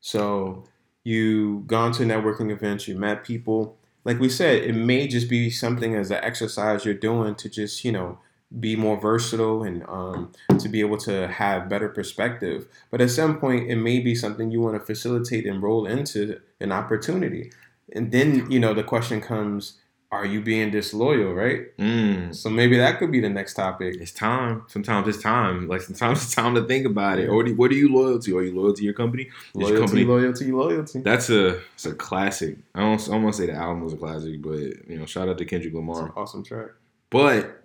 So 0.00 0.64
you 1.04 1.64
gone 1.66 1.92
to 1.92 2.04
networking 2.04 2.50
events, 2.50 2.88
you 2.88 2.96
met 2.96 3.24
people. 3.24 3.76
Like 4.04 4.18
we 4.18 4.28
said, 4.28 4.62
it 4.62 4.74
may 4.74 5.06
just 5.08 5.28
be 5.28 5.50
something 5.50 5.94
as 5.94 6.10
an 6.10 6.22
exercise 6.22 6.84
you're 6.84 6.94
doing 6.94 7.34
to 7.36 7.48
just, 7.50 7.84
you 7.84 7.92
know, 7.92 8.18
be 8.58 8.74
more 8.74 9.00
versatile 9.00 9.62
and 9.62 9.84
um, 9.88 10.32
to 10.58 10.68
be 10.68 10.80
able 10.80 10.96
to 10.98 11.28
have 11.28 11.68
better 11.68 11.88
perspective. 11.88 12.66
But 12.90 13.00
at 13.00 13.10
some 13.10 13.38
point, 13.38 13.70
it 13.70 13.76
may 13.76 14.00
be 14.00 14.14
something 14.14 14.50
you 14.50 14.60
want 14.60 14.74
to 14.80 14.84
facilitate 14.84 15.46
and 15.46 15.62
roll 15.62 15.86
into 15.86 16.40
an 16.58 16.72
opportunity. 16.72 17.52
And 17.92 18.10
then, 18.10 18.50
you 18.50 18.58
know, 18.58 18.74
the 18.74 18.82
question 18.82 19.20
comes, 19.20 19.74
are 20.12 20.26
you 20.26 20.40
being 20.40 20.72
disloyal, 20.72 21.32
right? 21.34 21.76
Mm. 21.78 22.34
So 22.34 22.50
maybe 22.50 22.76
that 22.78 22.98
could 22.98 23.12
be 23.12 23.20
the 23.20 23.28
next 23.28 23.54
topic. 23.54 23.96
It's 24.00 24.10
time. 24.10 24.64
Sometimes 24.66 25.06
it's 25.06 25.22
time. 25.22 25.68
Like 25.68 25.82
sometimes 25.82 26.24
it's 26.24 26.34
time 26.34 26.56
to 26.56 26.64
think 26.64 26.84
about 26.86 27.20
it. 27.20 27.28
Or 27.28 27.44
what 27.54 27.70
are 27.70 27.74
you 27.74 27.92
loyal 27.94 28.18
to? 28.18 28.38
Are 28.38 28.42
you 28.42 28.52
loyal 28.60 28.72
to 28.74 28.82
your 28.82 28.94
company? 28.94 29.24
Is 29.24 29.30
your 29.54 29.62
Loyalty, 29.62 29.78
company- 29.80 30.04
loyalty, 30.04 30.50
loyalty. 30.50 31.00
That's 31.02 31.30
a 31.30 31.60
it's 31.74 31.86
a 31.86 31.94
classic. 31.94 32.56
I 32.74 32.80
don't 32.80 33.08
I 33.08 33.16
won't 33.18 33.36
say 33.36 33.46
the 33.46 33.52
album 33.54 33.84
was 33.84 33.92
a 33.92 33.96
classic, 33.96 34.42
but 34.42 34.58
you 34.88 34.98
know, 34.98 35.06
shout 35.06 35.28
out 35.28 35.38
to 35.38 35.44
Kendrick 35.44 35.72
It's 35.72 35.76
Lamar. 35.76 36.06
an 36.06 36.12
awesome 36.16 36.42
track. 36.42 36.70
But 37.10 37.59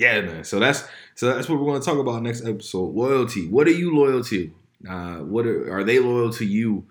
yeah, 0.00 0.20
man. 0.22 0.44
So 0.44 0.58
that's 0.58 0.84
so 1.14 1.34
that's 1.34 1.48
what 1.48 1.60
we're 1.60 1.66
going 1.66 1.80
to 1.80 1.84
talk 1.84 1.98
about 1.98 2.22
next 2.22 2.44
episode. 2.44 2.94
Loyalty. 2.94 3.46
What 3.48 3.66
are 3.66 3.72
you 3.72 3.94
loyal 3.94 4.24
to? 4.24 4.50
Uh, 4.88 5.16
what 5.16 5.46
are, 5.46 5.78
are 5.78 5.84
they 5.84 5.98
loyal 5.98 6.32
to 6.32 6.44
you? 6.44 6.86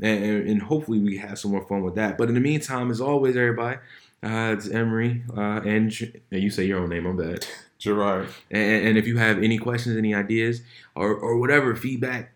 And, 0.00 0.48
and, 0.48 0.62
hopefully 0.62 0.98
we 0.98 1.18
have 1.18 1.38
some 1.38 1.52
more 1.52 1.64
fun 1.66 1.82
with 1.82 1.94
that. 1.94 2.18
But 2.18 2.28
in 2.28 2.34
the 2.34 2.40
meantime, 2.40 2.90
as 2.90 3.00
always, 3.00 3.36
everybody, 3.36 3.76
uh, 4.22 4.54
it's 4.56 4.68
Emery 4.68 5.22
uh, 5.36 5.60
and 5.64 5.92
and 6.32 6.42
you 6.42 6.50
say 6.50 6.64
your 6.64 6.80
own 6.80 6.88
name. 6.88 7.06
I'm 7.06 7.16
bad. 7.16 7.46
Gerard. 7.78 8.28
And, 8.50 8.88
and 8.88 8.98
if 8.98 9.06
you 9.06 9.18
have 9.18 9.42
any 9.42 9.58
questions, 9.58 9.96
any 9.96 10.14
ideas, 10.14 10.62
or, 10.94 11.14
or 11.14 11.38
whatever 11.38 11.76
feedback, 11.76 12.33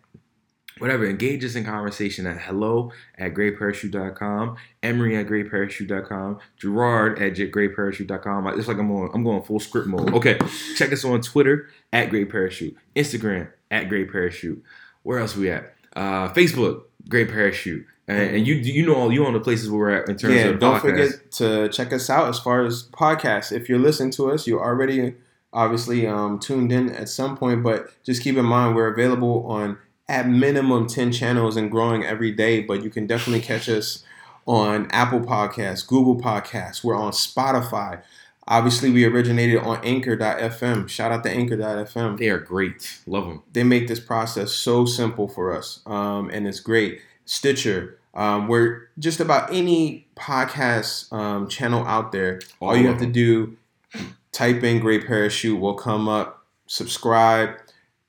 whatever, 0.79 1.05
engage 1.05 1.43
us 1.45 1.55
in 1.55 1.63
conversation 1.63 2.25
at 2.25 2.39
hello 2.41 2.91
at 3.17 3.33
grayparachute.com, 3.33 4.55
Emery 4.83 5.15
at 5.17 5.27
grayparachute.com, 5.27 6.39
Gerard 6.57 7.21
at 7.21 7.33
grayparachute.com. 7.33 8.47
It's 8.47 8.67
like 8.67 8.77
I'm 8.77 8.91
on, 8.91 9.11
I'm 9.13 9.23
going 9.23 9.41
full 9.43 9.59
script 9.59 9.87
mode. 9.87 10.13
Okay, 10.13 10.37
check 10.75 10.91
us 10.91 11.05
on 11.05 11.21
Twitter 11.21 11.69
at 11.93 12.09
Gray 12.09 12.25
Parachute, 12.25 12.75
Instagram 12.95 13.51
at 13.71 13.89
Gray 13.89 14.05
Parachute. 14.05 14.63
Where 15.03 15.19
else 15.19 15.35
we 15.35 15.49
at? 15.49 15.73
Uh, 15.95 16.29
Facebook, 16.29 16.83
Gray 17.07 17.25
Parachute. 17.25 17.85
And, 18.07 18.37
and 18.37 18.47
you 18.47 18.55
you 18.55 18.87
know 18.87 18.95
all 18.95 19.13
you 19.13 19.23
know 19.23 19.31
the 19.31 19.39
places 19.39 19.69
where 19.69 19.79
we're 19.79 19.91
at 19.91 20.09
in 20.09 20.17
terms 20.17 20.33
Yeah, 20.33 20.45
of 20.45 20.59
don't 20.59 20.79
forget 20.79 21.31
to 21.33 21.69
check 21.69 21.93
us 21.93 22.09
out 22.09 22.27
as 22.27 22.39
far 22.39 22.65
as 22.65 22.89
podcasts. 22.89 23.51
If 23.51 23.69
you're 23.69 23.77
listening 23.77 24.09
to 24.13 24.31
us, 24.31 24.47
you're 24.47 24.63
already 24.63 25.13
obviously 25.53 26.07
um, 26.07 26.39
tuned 26.39 26.71
in 26.71 26.89
at 26.89 27.07
some 27.09 27.37
point, 27.37 27.63
but 27.63 27.91
just 28.03 28.23
keep 28.23 28.35
in 28.35 28.45
mind 28.45 28.75
we're 28.75 28.91
available 28.91 29.45
on 29.47 29.77
at 30.09 30.27
minimum 30.27 30.87
10 30.87 31.11
channels 31.11 31.55
and 31.55 31.69
growing 31.69 32.03
every 32.03 32.31
day, 32.31 32.61
but 32.61 32.83
you 32.83 32.89
can 32.89 33.05
definitely 33.07 33.41
catch 33.41 33.69
us 33.69 34.03
on 34.47 34.87
Apple 34.89 35.19
Podcasts, 35.19 35.85
Google 35.85 36.19
Podcasts, 36.19 36.83
we're 36.83 36.95
on 36.95 37.11
Spotify. 37.11 38.01
Obviously, 38.47 38.89
we 38.89 39.05
originated 39.05 39.59
on 39.59 39.79
anchor.fm. 39.85 40.89
Shout 40.89 41.11
out 41.11 41.23
to 41.23 41.29
anchor.fm. 41.29 42.17
They 42.17 42.29
are 42.29 42.39
great. 42.39 42.99
Love 43.05 43.27
them. 43.27 43.43
they 43.53 43.63
make 43.63 43.87
this 43.87 43.99
process 43.99 44.51
so 44.51 44.85
simple 44.85 45.27
for 45.27 45.55
us 45.55 45.81
um, 45.85 46.31
and 46.31 46.47
it's 46.47 46.59
great 46.59 46.99
stitcher 47.25 47.99
um, 48.15 48.47
we're 48.47 48.89
just 48.97 49.19
about 49.19 49.53
any 49.53 50.07
podcast 50.15 51.13
um, 51.13 51.47
channel 51.47 51.85
out 51.85 52.11
there 52.11 52.39
all, 52.59 52.69
All 52.69 52.77
you 52.77 52.87
have 52.87 52.97
to 52.97 53.05
do 53.05 53.55
type 54.31 54.63
in 54.63 54.79
gray 54.79 54.99
parachute 54.99 55.59
will 55.59 55.75
come 55.75 56.09
up 56.09 56.43
subscribe 56.65 57.51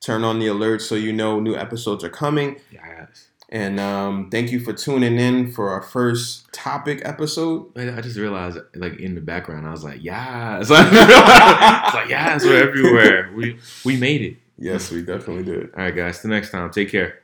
turn 0.01 0.25
on 0.25 0.39
the 0.39 0.47
alerts 0.47 0.83
so 0.83 0.95
you 0.95 1.13
know 1.13 1.41
new 1.41 1.55
episodes 1.55 2.03
are 2.05 2.09
coming 2.11 2.57
Yes. 2.73 3.29
and 3.51 3.79
um, 3.81 4.31
thank 4.31 4.51
you 4.51 4.61
for 4.61 4.73
tuning 4.73 5.19
in 5.19 5.51
for 5.53 5.71
our 5.71 5.83
first 5.83 6.51
topic 6.53 7.03
episode 7.05 7.67
I 7.77 8.01
just 8.01 8.17
realized, 8.17 8.59
like 8.75 8.99
in 8.99 9.15
the 9.15 9.21
background, 9.21 9.67
I 9.67 9.71
was 9.71 9.83
like, 9.85 10.03
"Yeah," 10.03 10.59
it's 10.61 10.71
like, 10.71 10.87
it's 10.91 11.95
like 11.95 12.09
"Yeah," 12.09 12.39
we're 12.43 12.63
everywhere. 12.69 13.31
We 13.35 13.59
we 13.85 13.97
made 13.97 14.23
it. 14.23 14.37
yes 14.59 14.91
we 14.91 15.03
definitely 15.03 15.45
did 15.45 15.71
All 15.75 15.85
right, 15.85 15.95
guys. 15.95 16.21
Till 16.21 16.31
next 16.31 16.51
time. 16.51 16.71
Take 16.71 16.91
care. 16.91 17.21